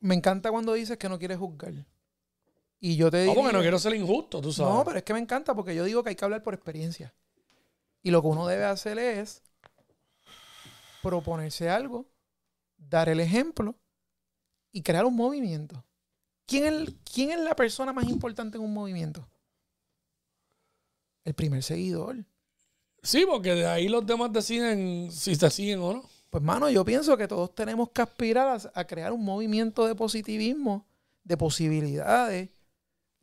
[0.00, 1.72] me encanta cuando dices que no quieres juzgar.
[2.80, 3.34] Y yo te digo.
[3.34, 4.74] No, porque no quiero ser injusto, tú sabes.
[4.74, 7.14] No, pero es que me encanta porque yo digo que hay que hablar por experiencia.
[8.02, 9.42] Y lo que uno debe hacer es
[11.02, 12.06] proponerse algo,
[12.78, 13.74] dar el ejemplo
[14.72, 15.84] y crear un movimiento.
[16.50, 19.24] ¿Quién es, ¿Quién es la persona más importante en un movimiento?
[21.24, 22.24] El primer seguidor.
[23.04, 26.10] Sí, porque de ahí los demás deciden si se siguen o no.
[26.28, 29.94] Pues, mano, yo pienso que todos tenemos que aspirar a, a crear un movimiento de
[29.94, 30.88] positivismo,
[31.22, 32.50] de posibilidades,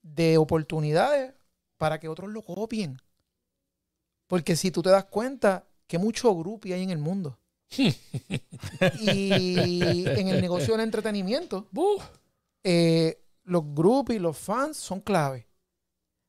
[0.01, 1.33] de oportunidades
[1.75, 2.97] para que otros lo copien.
[4.27, 7.37] Porque si tú te das cuenta que mucho grupo hay en el mundo.
[9.01, 11.67] y en el negocio del entretenimiento,
[12.69, 15.47] eh, los grupos y los fans son clave.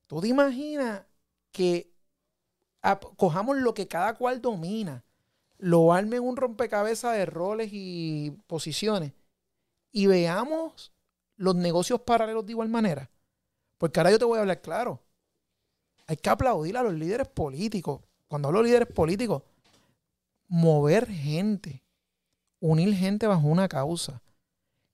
[0.06, 1.04] ¿Tú te imaginas
[1.50, 1.92] que
[3.16, 5.04] cojamos lo que cada cual domina,
[5.56, 9.14] lo arme en un rompecabezas de roles y posiciones
[9.90, 10.92] y veamos
[11.34, 13.10] los negocios paralelos de igual manera?
[13.76, 15.02] Porque ahora yo te voy a hablar claro.
[16.06, 18.00] Hay que aplaudir a los líderes políticos.
[18.28, 19.42] Cuando hablo de líderes políticos,
[20.46, 21.82] mover gente,
[22.60, 24.22] unir gente bajo una causa,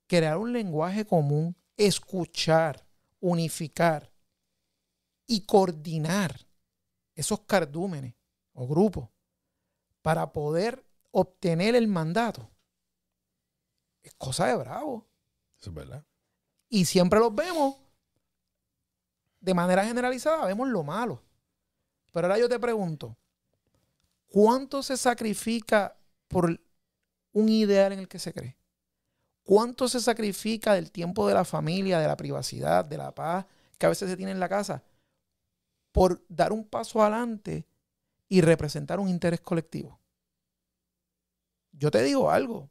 [0.06, 2.86] crear un lenguaje común, escuchar,
[3.20, 4.10] unificar
[5.26, 6.46] y coordinar
[7.14, 8.14] esos cardúmenes
[8.52, 9.08] o grupos
[10.02, 12.50] para poder obtener el mandato.
[14.02, 15.06] Es cosa de bravo.
[15.58, 16.04] Eso es verdad.
[16.68, 17.76] Y siempre los vemos
[19.44, 21.22] de manera generalizada vemos lo malo.
[22.12, 23.16] Pero ahora yo te pregunto,
[24.26, 25.96] ¿cuánto se sacrifica
[26.28, 26.58] por
[27.32, 28.56] un ideal en el que se cree?
[29.44, 33.44] ¿Cuánto se sacrifica del tiempo de la familia, de la privacidad, de la paz
[33.78, 34.82] que a veces se tiene en la casa
[35.92, 37.66] por dar un paso adelante
[38.26, 40.00] y representar un interés colectivo?
[41.72, 42.70] Yo te digo algo.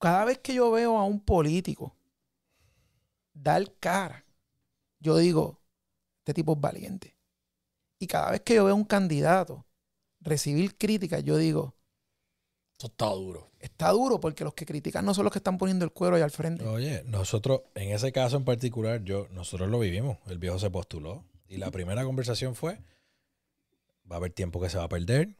[0.00, 1.94] Cada vez que yo veo a un político
[3.32, 4.24] dar cara,
[4.98, 5.60] yo digo,
[6.18, 7.16] este tipo es valiente.
[8.00, 9.66] Y cada vez que yo veo a un candidato
[10.20, 11.77] recibir críticas, yo digo,
[12.78, 13.50] esto está duro.
[13.58, 16.22] Está duro porque los que critican no son los que están poniendo el cuero ahí
[16.22, 16.64] al frente.
[16.64, 20.18] Oye, nosotros, en ese caso en particular, yo, nosotros lo vivimos.
[20.28, 21.24] El viejo se postuló.
[21.48, 22.78] Y la primera conversación fue:
[24.08, 25.30] va a haber tiempo que se va a perder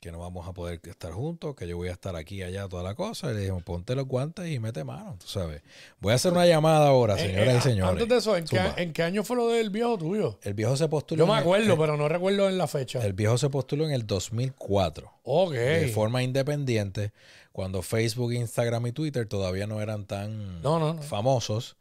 [0.00, 2.68] que no vamos a poder estar juntos, que yo voy a estar aquí y allá,
[2.68, 3.30] toda la cosa.
[3.30, 5.60] Y le dijimos, ponte los guantes y mete mano, tú sabes.
[6.00, 7.90] Voy a hacer una llamada ahora, Eh, señoras eh, y señores.
[7.92, 10.38] Antes de eso, ¿en qué, en qué año fue lo del viejo tuyo?
[10.42, 11.26] El viejo se postuló.
[11.26, 13.04] Yo me acuerdo, eh, pero no recuerdo en la fecha.
[13.04, 15.10] El viejo se postuló en el 2004.
[15.24, 15.52] ok.
[15.52, 17.12] De forma independiente,
[17.50, 21.02] cuando Facebook, Instagram y Twitter todavía no eran tan No, no, no.
[21.02, 21.76] famosos.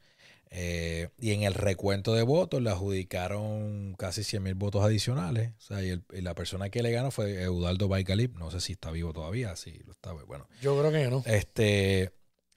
[0.49, 5.51] Eh, y en el recuento de votos le adjudicaron casi 100 mil votos adicionales.
[5.57, 8.37] O sea, y, el- y la persona que le ganó fue Eudaldo Baicalip.
[8.37, 10.13] No sé si está vivo todavía, si lo está.
[10.13, 11.23] Bueno, Yo creo que no.
[11.25, 12.11] este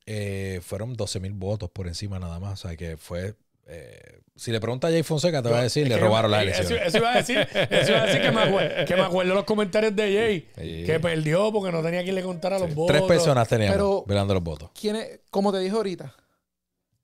[0.07, 2.65] eh, fueron 12 mil votos por encima nada más.
[2.65, 3.35] O sea, que fue
[3.67, 6.51] eh, si le pregunta a Jay Fonseca, te va a decir, le robaron las yo-
[6.51, 6.87] eso, elecciones.
[6.89, 7.39] eso iba a decir,
[7.71, 10.85] eso iba a decir que me, acuerdo, que me acuerdo los comentarios de Jay, Sí.
[10.87, 12.97] que perdió porque no tenía quien le contara los votos.
[12.97, 14.71] Tres personas teníamos Pero- velando los votos.
[14.81, 16.13] ¿Quién es- como te dije ahorita,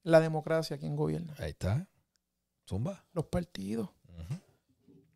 [0.06, 1.34] la democracia, ¿quién gobierna?
[1.38, 1.86] Ahí está.
[2.68, 3.04] Zumba.
[3.12, 3.88] Los partidos.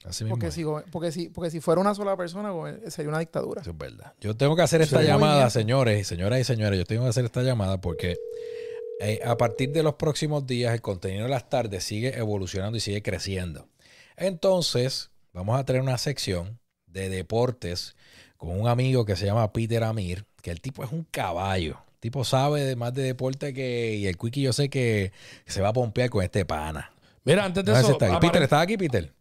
[0.04, 0.36] Así mismo.
[0.36, 2.52] Porque si, porque, si, porque si fuera una sola persona,
[2.88, 3.60] sería una dictadura.
[3.60, 4.14] Eso es verdad.
[4.20, 5.06] Yo tengo que hacer esta Sí.
[5.06, 6.78] llamada, señores y señoras y señores.
[6.78, 8.16] Yo tengo que hacer esta llamada porque
[9.00, 12.80] eh, a partir de los próximos días el contenido de las tardes sigue evolucionando y
[12.80, 13.68] sigue creciendo.
[14.16, 17.94] Entonces, vamos a tener una sección de deportes
[18.38, 21.78] con un amigo que se llama Peter Amir, que el tipo es un caballo.
[22.00, 23.94] Tipo sabe de más de deporte que...
[23.96, 25.12] Y el Quickie yo sé que
[25.46, 26.90] se va a pompear con este pana.
[27.24, 28.12] Mira, antes de si eso, está ahí.
[28.12, 29.12] aparent- Peter, ¿estás aquí, Peter?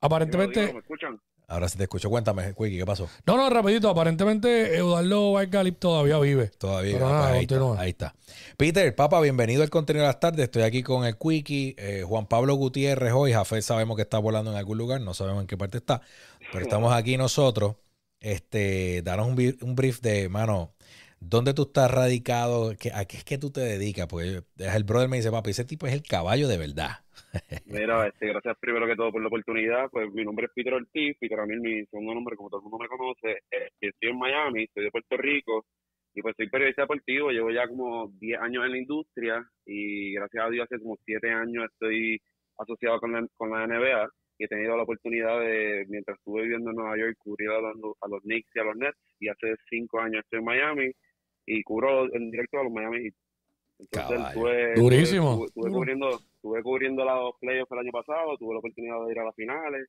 [0.00, 1.20] aparentemente, ¿Me escuchan?
[1.46, 2.08] Ahora sí te escucho.
[2.08, 3.08] Cuéntame, Quickie, ¿qué pasó?
[3.26, 6.46] no, no, rapidito, aparentemente Eduardo Valgalip todavía vive.
[6.48, 6.94] Todavía.
[6.94, 7.80] Pero ah, pues ahí, está, continúa.
[7.82, 8.14] ahí está.
[8.56, 10.44] Peter, papá, bienvenido al contenido de las tardes.
[10.44, 13.34] Estoy aquí con el Quickie, eh, Juan Pablo Gutiérrez hoy.
[13.34, 16.00] Jafet sabemos que está volando en algún lugar, no sabemos en qué parte está,
[16.52, 17.76] pero estamos aquí nosotros.
[18.18, 20.72] Este, danos un brief de, mano,
[21.28, 22.74] ¿dónde tú estás radicado?
[22.78, 24.06] ¿Qué- ¿A qué es que tú te dedicas?
[24.08, 26.90] Porque el brother me dice, papi, ese tipo es el caballo de verdad.
[27.66, 29.88] Mira, este, gracias primero que todo por la oportunidad.
[29.90, 32.78] Pues mi nombre es Peter Ortiz, Peter Amil, mi segundo nombre, como todo el mundo
[32.78, 33.30] me conoce.
[33.50, 35.64] Eh, estoy en Miami, soy de Puerto Rico
[36.14, 37.30] y pues soy periodista deportivo.
[37.30, 41.30] Llevo ya como 10 años en la industria y gracias a Dios hace como 7
[41.30, 42.20] años estoy
[42.58, 44.08] asociado con la, con la NBA
[44.38, 47.94] y he tenido la oportunidad de, mientras estuve viviendo en Nueva York, cubrir a los,
[48.00, 50.92] a los Knicks y a los Nets y hace 5 años estoy en Miami
[51.46, 53.14] y cubro en directo a los Miami Heat.
[53.78, 54.40] Entonces, Caballo.
[54.40, 55.30] tuve, Durísimo.
[55.32, 59.18] Estuve, estuve cubriendo, estuve cubriendo los playoffs el año pasado, tuve la oportunidad de ir
[59.18, 59.88] a las finales.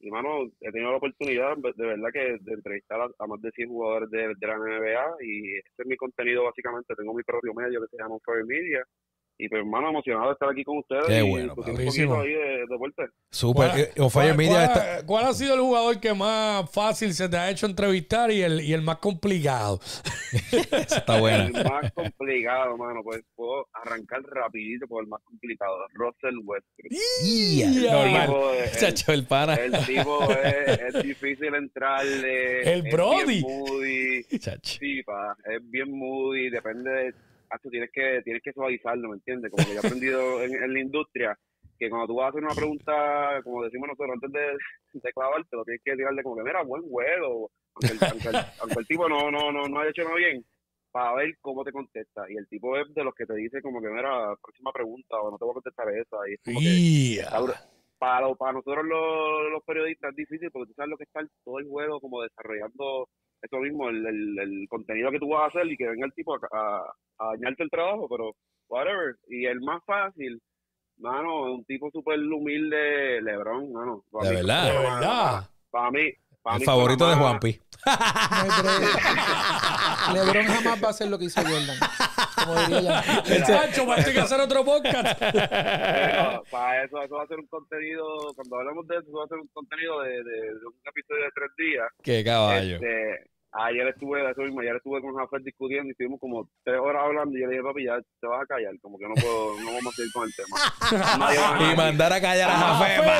[0.00, 3.50] Y, mano, he tenido la oportunidad de verdad que de entrevistar a, a más de
[3.50, 6.94] 100 jugadores de, de la NBA y ese es mi contenido básicamente.
[6.94, 8.82] Tengo mi propio medio que se llama Fair Media.
[9.42, 12.14] Y, pues, hermano, emocionado de estar aquí con ustedes Qué y bueno, discutir un Durísimo.
[12.16, 12.60] poquito ahí de.
[13.30, 13.68] Súper.
[13.70, 15.06] ¿Cuál- Eh, cuál- está...
[15.06, 18.60] ¿Cuál ha sido el jugador que más fácil se te ha hecho entrevistar y el,
[18.60, 19.80] y el más complicado?
[20.72, 21.46] Está buena.
[21.46, 25.76] El más complicado, mano, pues puedo arrancar rapidito por el más complicado.
[25.94, 26.92] Russell Westbrook.
[27.24, 27.70] Ya.
[27.92, 28.26] Normal.
[28.26, 29.54] Tipo, el- Chacho, el pana.
[29.54, 32.60] El tipo es, es difícil entrarle.
[32.72, 33.42] El es Brody.
[33.42, 34.38] bien moody.
[34.38, 34.78] Chacho.
[34.80, 36.50] Sí, pa, es bien moody.
[36.50, 37.14] Depende de.
[37.50, 39.50] Hacho, tienes que tienes que suavizarlo, ¿me entiendes?
[39.50, 41.38] Como que yo he aprendido en, en la industria
[41.78, 45.56] que cuando tú vas a hacer una pregunta, como decimos nosotros, antes de, de clavarte,
[45.56, 47.50] lo tienes que tirarle como que, mira, buen juego.
[47.74, 50.44] Aunque el, aunque el- aunque el tipo no, no, no, no haya hecho nada bien,
[50.92, 52.30] para ver cómo te contesta.
[52.30, 55.30] Y el tipo es de los que te dice como que, mira, próxima pregunta, o
[55.30, 56.16] no te voy a contestar esa.
[56.28, 56.66] Y es como que,
[57.98, 61.58] para, para nosotros los, los periodistas es difícil porque tú sabes lo que está todo
[61.60, 63.08] el juego como desarrollando
[63.42, 66.12] eso mismo, el, el, el contenido que tú vas a hacer y que venga el
[66.12, 68.34] tipo a, a, a dañarte el trabajo, pero
[68.68, 69.16] whatever.
[69.28, 70.40] Y el más fácil,
[70.98, 74.04] mano, un tipo súper humilde, Lebron, mano.
[74.22, 74.72] De verdad.
[74.72, 75.50] De verdad.
[75.70, 76.12] Para mí,
[76.44, 77.60] El favorito de Juanpi.
[80.12, 81.78] LeBron jamás va a hacer lo que hizo Jordan.
[82.44, 83.52] Como diría esto
[83.92, 85.18] hay que hacer otro podcast.
[85.18, 89.24] Pero para eso, eso va a ser un contenido, cuando hablamos de eso, eso va
[89.24, 91.88] a ser un contenido de, de, de un episodio de tres días.
[92.02, 92.74] Qué caballo.
[92.76, 97.02] Este, ayer estuve, eso mismo, ayer estuve con Jafet discutiendo y estuvimos como tres horas
[97.04, 99.60] hablando y yo le dije, papi, ya te vas a callar, como que no puedo,
[99.60, 100.56] no vamos a seguir con el tema.
[101.72, 103.12] Y mandar a callar a pues, no,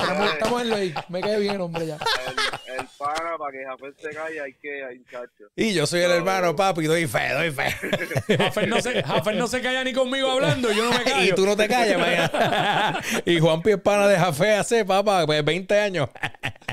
[0.00, 0.94] Estamos, estamos en ley.
[1.08, 1.96] Me cae bien, hombre, ya.
[1.96, 5.44] el, el pana, para que Jafet se calle, hay que, hay muchacho.
[5.56, 7.70] Y yo soy el hermano, papi, doy fe, doy fe.
[8.38, 9.02] Jafer no, se,
[9.34, 11.32] no se calla ni conmigo hablando, yo no me callo.
[11.32, 13.00] Y tú no te callas, mañana.
[13.24, 16.08] y Juan es pana de Jafé hace, papá, pues 20 años.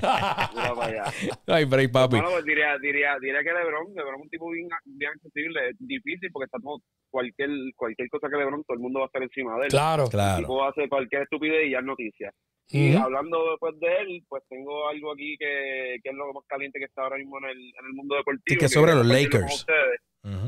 [0.02, 1.07] Mira para allá.
[1.48, 2.16] Ay, break, papi.
[2.18, 5.76] Bueno, pues diría, diría, diría que Lebron, Lebron es un tipo bien, bien accesible, es
[5.80, 6.80] difícil porque está todo,
[7.10, 9.70] cualquier, cualquier cosa que Lebron, todo el mundo va a estar encima de él.
[9.70, 10.04] Claro.
[10.06, 10.38] El Claro.
[10.40, 12.32] tipo hace cualquier estupidez y ya es noticia.
[12.70, 16.80] Y hablando después de él, pues tengo algo aquí que, que es lo más caliente
[16.80, 18.44] que está ahora mismo en el, en el mundo deportivo.
[18.46, 19.66] Sí, que es sobre los Lakers.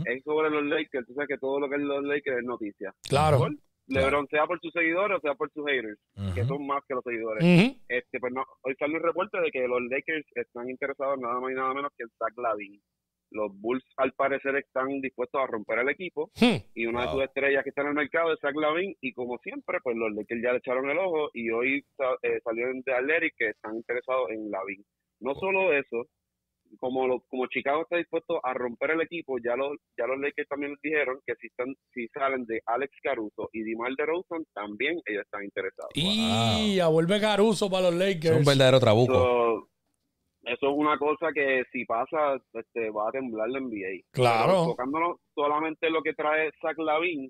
[0.05, 1.07] Es sobre los Lakers.
[1.07, 2.93] Tú sabes que todo lo que es los Lakers es noticia.
[3.07, 3.38] Claro.
[3.38, 3.51] Por
[3.90, 6.00] LeBron, sea por sus seguidores o sea por sus haters,
[6.36, 7.44] que son más que los seguidores.
[7.88, 11.52] Este, pues no, hoy sale un reporte de que los Lakers están interesados nada más
[11.52, 12.82] y nada menos que en Zach Lavin.
[13.32, 16.32] Los Bulls, al parecer, están dispuestos a romper el equipo
[16.74, 19.38] y una de sus estrellas que está en el mercado es Zach Lavin y como
[19.40, 21.86] siempre pues los Lakers ya le echaron el ojo y hoy
[22.24, 24.84] eh, salieron de Athletic que están interesados en Lavin.
[25.20, 26.08] No solo eso
[26.80, 30.48] como lo- como Chicago está dispuesto a romper el equipo ya los ya los Lakers
[30.48, 35.00] también les dijeron que si están si salen de Alex Caruso y DeMar DeRozan también
[35.06, 38.38] ellos están interesados Y ya vuelve Caruso para los Es Lakers.
[38.38, 39.14] un verdadero trabuco.
[39.14, 39.70] So,
[40.44, 44.48] eso es una cosa que si pasa este va a temblar la NBA Claro.
[44.48, 47.30] Pero enfocándonos solamente en lo que trae Zach Lavin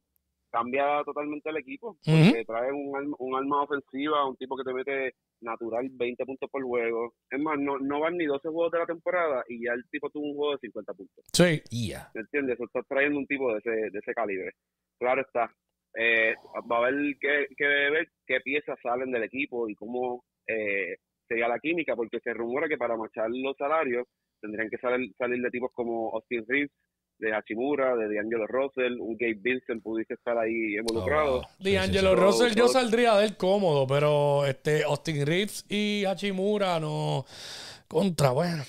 [0.52, 1.98] cambia totalmente el equipo.
[2.04, 6.50] Porque trae un, alma- un alma ofensiva, un tipo que te mete natural 20 puntos
[6.50, 7.14] por juego.
[7.30, 10.10] Es más, no, no van ni 12 juegos de la temporada y ya el tipo
[10.10, 11.26] tuvo un juego de 50 puntos.
[11.34, 11.62] Sí.
[11.90, 12.10] Ya.
[12.14, 12.56] ¿Me entiendes?
[12.56, 14.52] Eso estás trayendo un tipo de ese, de ese calibre.
[15.00, 15.52] Claro está.
[15.96, 16.36] Eh,
[16.72, 20.98] va a haber que, que ver qué piezas salen del equipo y cómo eh,
[21.28, 24.06] sería la química, porque se rumora que para marchar los salarios
[24.42, 26.72] tendrían que salir, salir de tipos como Austin Reeves,
[27.20, 31.36] de Hachimura, de D'Angelo Russell, un Gabe Vincent pudiese estar ahí involucrado.
[31.36, 31.44] Oh, wow.
[31.60, 32.16] Sí, sí, D'Angelo sí.
[32.16, 37.26] Russell yo saldría de él cómodo, pero este Austin Reeves y Hachimura no
[37.88, 38.64] contra, bueno.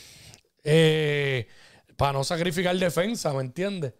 [0.64, 1.46] Eh,
[1.96, 3.94] para no sacrificar defensa, ¿me entiendes?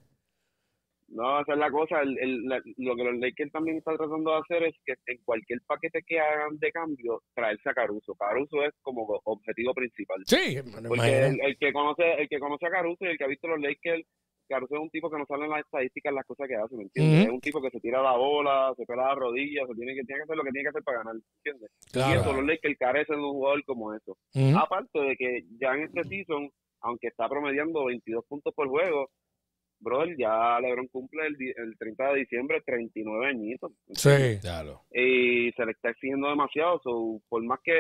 [1.13, 2.01] No, esa es la cosa.
[2.03, 5.19] El, el- la- lo que los Lakers también están tratando de hacer es que en
[5.25, 8.15] cualquier paquete que hagan de cambio, traerse a Caruso.
[8.15, 10.23] Caruso es como objetivo principal.
[10.25, 11.27] Sí, me Porque imagino.
[11.27, 13.61] el, el que conoce el que conoce a Caruso y el que ha visto los
[13.61, 14.07] Lakers,
[14.51, 16.83] Caruso es un tipo que no sale en las estadísticas las cosas que hace, ¿me
[16.83, 17.25] entiendes?
[17.27, 20.03] Es un tipo que se tira la bola, se pela las rodillas, se tiene que,
[20.05, 21.71] tiene que hacer lo que tiene que hacer para ganar, ¿me entiendes?
[21.87, 22.21] Y Claro.
[22.21, 24.17] eso, los Lakers carecen de un jugador como eso.
[24.59, 26.51] Aparte de que ya en este season,
[26.83, 29.09] aunque está promediando 22 puntos por juego,
[29.81, 33.73] brother, ya LeBron cumple el, el 30 de diciembre 39 añitos.
[33.93, 34.39] Sí.
[34.41, 34.83] Claro.
[34.93, 36.81] Y se le está exigiendo demasiado.
[36.83, 37.73] So, por más que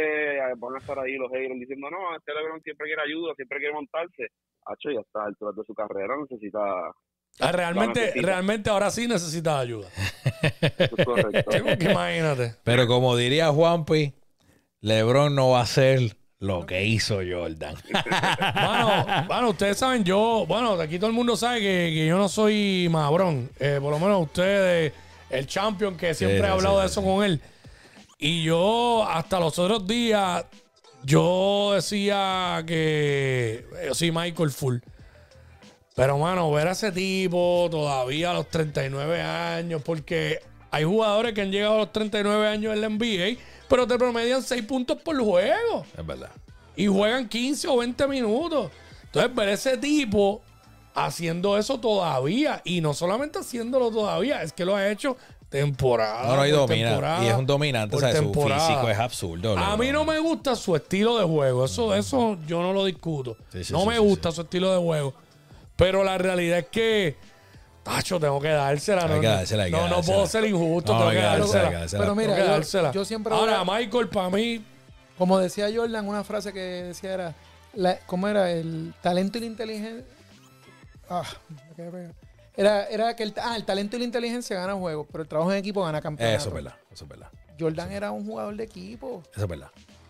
[0.57, 3.75] van a estar ahí los haters diciendo, no, este LeBron siempre quiere ayuda, siempre quiere
[3.75, 4.29] montarse.
[4.67, 6.59] Hacho, ya está a alturas de su carrera, necesita.
[7.39, 9.89] Ah, realmente, realmente ahora sí necesitas ayuda.
[10.79, 11.51] Eso es correcto.
[11.53, 12.55] Sí, porque imagínate.
[12.65, 14.13] Pero como diría Juanpi,
[14.81, 17.77] LeBron no va a ser lo que hizo Jordan.
[18.55, 22.29] Bueno, bueno, ustedes saben, yo, bueno, aquí todo el mundo sabe que, que yo no
[22.29, 23.51] soy mabrón.
[23.61, 24.93] Eh, por lo menos ustedes,
[25.29, 27.07] el champion, que siempre sí, he hablado sí, de eso sí.
[27.07, 27.41] con él.
[28.19, 30.45] Y yo, hasta los otros días,
[31.05, 34.79] yo decía que yo soy Michael Full.
[35.95, 41.43] Pero, mano, ver a ese tipo todavía a los 39 años, porque hay jugadores que
[41.43, 43.39] han llegado a los 39 años en la NBA,
[43.71, 46.31] pero te promedian 6 puntos por juego Es verdad.
[46.77, 48.71] y juegan 15 o 20 minutos.
[49.05, 50.43] Entonces, ver ese tipo
[50.95, 55.17] haciendo eso todavía y no solamente haciéndolo todavía, es que lo ha hecho
[55.49, 56.29] temporada.
[56.29, 56.89] No, no, y domina.
[56.91, 57.97] temporada, Y es un dominante.
[57.97, 59.59] O sea, su físico es absurdo.
[59.59, 61.65] A mí no me gusta su estilo de juego.
[61.65, 63.37] Eso, eso yo no lo discuto.
[63.53, 65.15] Sí, sí, no sí, me gusta su estilo de juego.
[65.77, 67.17] Pero la realidad es que,
[67.83, 69.03] Tacho, tengo que dársela.
[69.03, 70.15] Hay no, que no- dársela, hay que no, no dársela.
[70.15, 70.93] puedo ser injusto.
[70.93, 71.65] No, tengo hay que que dársela, dársela.
[71.65, 72.03] hay que dársela.
[72.03, 72.93] Pero mira, Tengo que yo- dársela.
[72.93, 74.65] yo siempre Ahora, a- Michael, para mí,
[75.19, 77.35] Como decía Jordan, una frase que decía era,
[77.75, 78.51] la- ¿cómo era?
[78.51, 80.05] El talento y la inteligencia...
[81.11, 82.15] Ah, me quedé pegado.
[82.57, 85.53] Era, era que el, ah, el talento y la inteligencia ganan juegos, pero el trabajo
[85.53, 86.37] en equipo gana campeonato.
[86.39, 86.75] Eso es verdad.
[86.93, 87.29] Eso es verdad.
[87.59, 89.23] Jordan era un jugador de equipo.
[89.33, 89.69] Eso es verdad.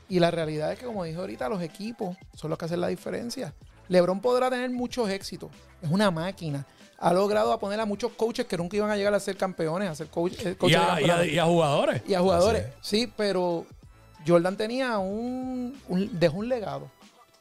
[0.08, 2.88] Y la realidad es que, como dije ahorita, los equipos son los que hacen la
[2.88, 3.52] diferencia.
[3.88, 5.50] LeBron podrá tener muchos éxitos.
[5.82, 6.64] Es una máquina.
[7.00, 9.88] Ha logrado a poner a muchos coaches que nunca iban a llegar a ser campeones,
[9.88, 11.24] a ser coach, eh, coaches y a, y a- campeonato.
[11.24, 12.02] y a jugadores.
[12.06, 12.66] Y a jugadores.
[12.82, 13.64] Sí, pero
[14.26, 16.90] Jordan tenía un, un- dejó un legado.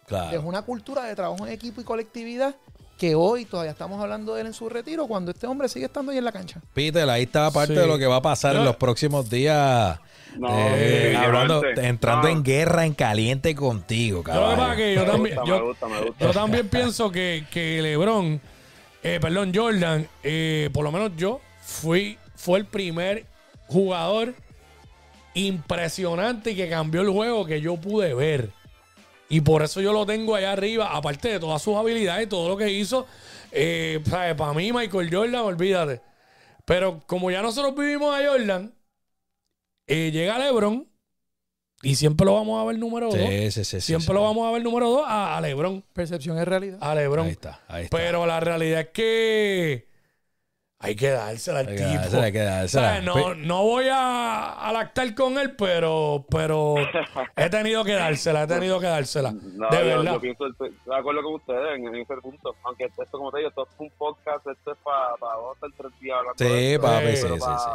[0.07, 0.31] Claro.
[0.31, 2.55] Dejó una cultura de trabajo en equipo y colectividad
[2.97, 6.11] que hoy todavía estamos hablando de él en su retiro cuando este hombre sigue estando
[6.11, 6.59] ahí en la cancha.
[6.73, 7.79] Peter, ahí está parte Sí.
[7.79, 9.99] de lo que va a pasar en los próximos días.
[10.37, 12.33] No, Eh, hablando, entrando No.
[12.33, 14.21] en guerra en caliente contigo,
[15.65, 15.87] gusta.
[16.19, 18.39] yo también pienso que, que LeBron,
[19.03, 23.25] eh, perdón, Jordan, eh, por lo menos yo, fui, fue el primer
[23.67, 24.33] jugador
[25.33, 28.49] impresionante que cambió el juego que yo pude ver.
[29.29, 32.57] Y por eso yo lo tengo allá arriba, aparte de todas sus habilidades todo lo
[32.57, 33.05] que hizo.
[33.51, 36.01] Eh, para mí, Michael Jordan, olvídate.
[36.65, 38.73] Pero como ya nosotros vivimos a Jordan,
[39.87, 40.88] eh, llega LeBron
[41.81, 43.15] y siempre lo vamos a ver número dos.
[43.15, 44.13] Sí, sí, sí, Siempre sí.
[44.13, 45.83] lo vamos a ver número dos a, a LeBron.
[45.93, 46.77] Percepción es realidad.
[46.81, 47.25] A LeBron.
[47.25, 47.97] Ahí está, ahí está.
[47.97, 49.89] Pero la realidad es que
[50.81, 51.89] hay que dársela al Hay tipo.
[51.89, 53.01] dársela, hay que dársela.
[53.01, 56.75] No, no voy a, a lactar con él, pero, pero
[57.35, 59.31] he tenido que dársela, he tenido que dársela.
[59.33, 60.13] No, de yo, verdad.
[60.13, 62.55] yo pienso, estoy de acuerdo con ustedes en, en ese punto.
[62.63, 65.65] Aunque esto, como te digo, esto es un podcast, esto es para pa, vamos a
[65.67, 66.81] estar tres días hablando de Sí, esto.
[66.81, 67.69] papi, sí, pero sí, para sí.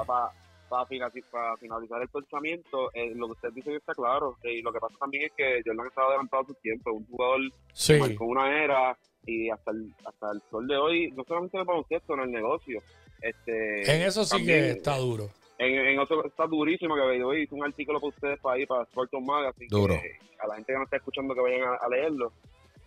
[0.86, 4.36] Finalizar, finalizar el pensamiento, eh, lo que usted dice está claro.
[4.44, 6.92] Y lo que pasa también es que Jordan estaba adelantado a su tiempo.
[6.92, 7.40] Un jugador
[7.72, 7.94] Sí.
[7.94, 8.96] que marcó una era
[9.26, 12.30] y hasta el, hasta el sol de hoy, no solamente en el baloncesto, en el
[12.30, 12.82] negocio.
[13.22, 15.28] Este, En eso sí también, que está duro.
[15.58, 18.84] En, en otro está durísimo que hoy hice un artículo para ustedes para ir para
[18.86, 19.68] Sporton Magazine.
[19.70, 19.94] Duro.
[19.94, 22.32] que a la gente que no está escuchando que vayan a, a leerlo.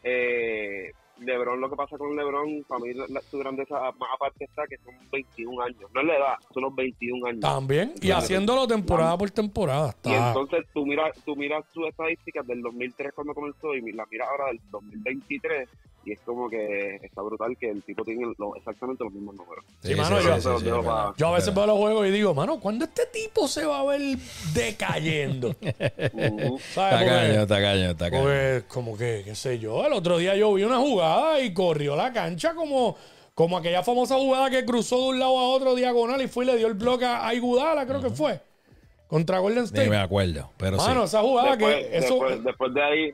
[0.04, 4.66] Eh, Lebron, lo que pasa con Lebron, para mí la- su grandeza más aparte está
[4.68, 5.90] que son 21 años.
[5.94, 7.42] No es la edad, son los 21 años.
[7.42, 7.94] También.
[7.98, 8.20] Y Claro.
[8.20, 9.96] haciéndolo temporada por temporada.
[10.04, 10.28] Y Está.
[10.30, 14.48] entonces tú miras, tú miras sus estadísticas del 2003 cuando comenzó y las miras ahora
[14.48, 15.70] del 2023
[16.08, 19.66] y es como que está brutal que el tipo tiene lo- exactamente los mismos números.
[19.84, 22.86] Sí, mano, yo- sí, sí, a veces Es veo los juegos y digo, mano, ¿cuándo
[22.86, 24.02] este tipo se va a ver
[24.54, 25.50] decayendo?
[25.50, 26.60] Ujú.
[26.74, 27.02] ¿Sabes?
[27.02, 28.22] Está caño, Porque, está caño, está caño.
[28.24, 31.96] porque como que, qué sé yo, el otro día yo vi una jugada y corrió
[31.96, 32.96] la cancha como,
[33.34, 36.48] como aquella famosa jugada que cruzó de un lado a otro diagonal y fue y
[36.48, 38.40] le dio el bloque a Igudala, creo que fue.
[39.08, 39.90] Contra Golden State.
[39.90, 41.06] me acuerdo, pero Mano, sí.
[41.08, 42.14] esa jugada después, que eso.
[42.16, 43.14] después, después de ahí,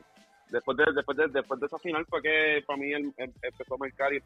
[0.54, 3.74] después de, después de, después de esa final fue que para mí el- el- empezó
[3.74, 4.18] a marcar y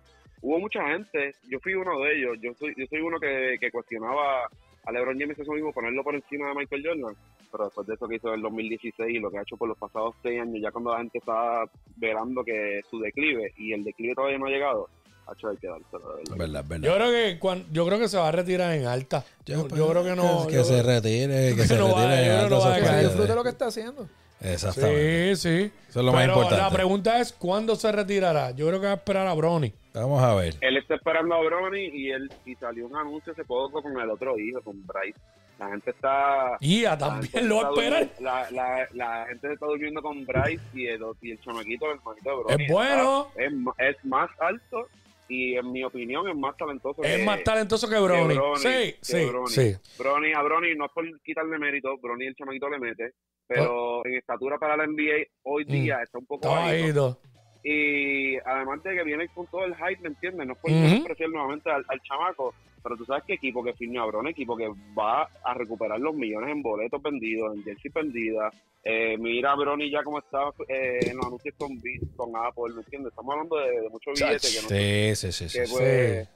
[0.43, 3.71] hubo mucha gente, yo fui uno de ellos, yo soy, yo soy uno que, que
[3.71, 4.45] cuestionaba
[4.85, 7.17] a LeBron James eso mismo, ponerlo por encima de Michael Jordan,
[7.53, 9.69] pero después de eso que hizo en el 2016 y lo que ha hecho por
[9.69, 11.65] los pasados seis años, ya cuando la gente estaba
[11.97, 14.89] verando que su declive y el declive todavía no ha llegado,
[15.27, 16.37] ha hecho hay que dárselo, de verdad.
[16.39, 16.89] Verdad, verdad.
[16.89, 19.23] Yo creo que cuan- yo creo que se va a retirar en alta.
[19.45, 20.47] Yo, yo creo que no.
[20.47, 22.49] Que, se retire, que que se no retire.
[22.49, 23.05] no va a caer.
[23.09, 24.09] disfrute lo que está haciendo.
[24.41, 25.35] Exactamente.
[25.37, 25.73] Sí, sí.
[25.89, 26.63] Eso es lo más Pero importante.
[26.63, 28.51] La pregunta es: ¿cuándo se retirará?
[28.53, 29.73] Yo creo que va a esperar a Brony.
[29.95, 30.55] Vamos a ver.
[30.61, 34.09] él está esperando a Bronny y él y salió un anuncio hace poco con el
[34.11, 35.19] otro hijo, con Bryce.
[35.59, 39.67] La gente está Y a la gente también lo durmiendo- La, la, la gente está
[39.67, 42.65] durmiendo con Bryce y el, y el chamaquito, el hermanito de Bronny.
[42.65, 43.29] Es bueno.
[43.37, 44.87] está- Es, más alto
[45.29, 48.35] y en mi opinión es más talentoso Es que, más talentoso que que Brony.
[48.57, 49.49] Sí, que sí, Bronny.
[49.51, 49.75] sí.
[49.99, 53.13] Bronny, a Bronny no es por quitarle mérito, Bronny el chamaquito le mete,
[53.49, 55.69] pero en estatura para la NBA hoy Mm.
[55.69, 57.19] día está un poco bajito.
[57.65, 60.47] Y además de que viene con todo el hype, ¿me entiendes?
[60.47, 63.99] No es por despreciar nuevamente al, al chamaco, pero tú sabes que equipo que firme
[63.99, 68.55] a Bron, equipo que va a recuperar los millones en boletos vendidos, en jersey vendidas.
[68.85, 71.71] Eh, mira a Brony ya como está eh, en los anuncios con,
[72.17, 73.11] con Apple, ¿me entiendes?
[73.11, 75.49] Estamos hablando de, de mucho billete que no Sí, sí, sí.
[75.49, 75.75] sí, que sí.
[75.77, 76.29] pues,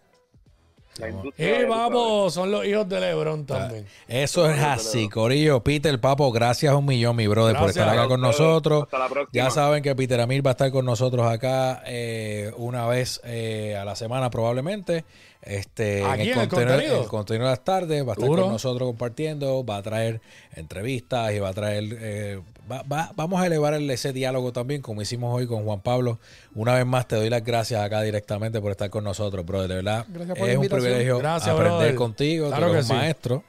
[0.99, 3.87] la Y vamos, son los hijos de LeBron también.
[4.09, 5.63] Eso es así, Corillo.
[5.63, 8.85] Peter, papo, gracias un millón, mi brother, por estar acá con nosotros.
[8.85, 9.45] Hasta la próxima.
[9.45, 13.77] Ya saben que Peter Amir va a estar con nosotros acá eh, una vez eh,
[13.81, 15.05] a la semana probablemente.
[15.43, 16.97] Este, Aquí en el contenido, contenido.
[16.97, 18.43] en el contenido de las tardes va a estar Duro.
[18.45, 20.21] con nosotros compartiendo, va a traer
[20.55, 22.41] entrevistas y va a traer, eh,
[22.71, 26.19] va- va- vamos a elevar el- ese diálogo también como hicimos hoy con Juan Pablo.
[26.55, 29.69] Una vez más te doy las gracias acá directamente por estar con nosotros, brother.
[29.69, 31.95] De verdad, Gracias por la es un privilegio Gracias, aprender brother.
[31.95, 32.93] contigo, Claro tú que un sí.
[32.93, 33.45] maestro.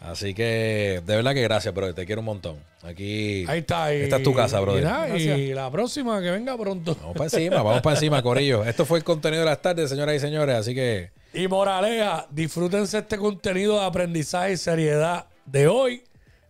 [0.00, 1.94] Así que de verdad que gracias, brother.
[1.94, 2.56] Te quiero un montón.
[2.82, 3.94] Aquí Ahí está.
[3.94, 4.82] Y, esta es tu casa, brother.
[4.82, 6.94] Y, nada, y la próxima que venga pronto.
[7.00, 8.64] Vamos para encima, vamos para encima, Corillo.
[8.64, 10.56] Esto fue el contenido de las tardes, señoras y señores.
[10.56, 16.02] Así que Y moraleja, disfrútense este contenido de aprendizaje y seriedad de hoy,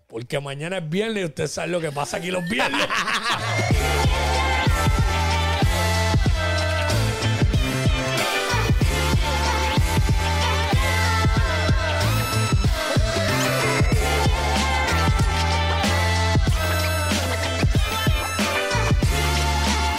[0.06, 2.86] porque mañana es viernes y usted sabe lo que pasa aquí los viernes.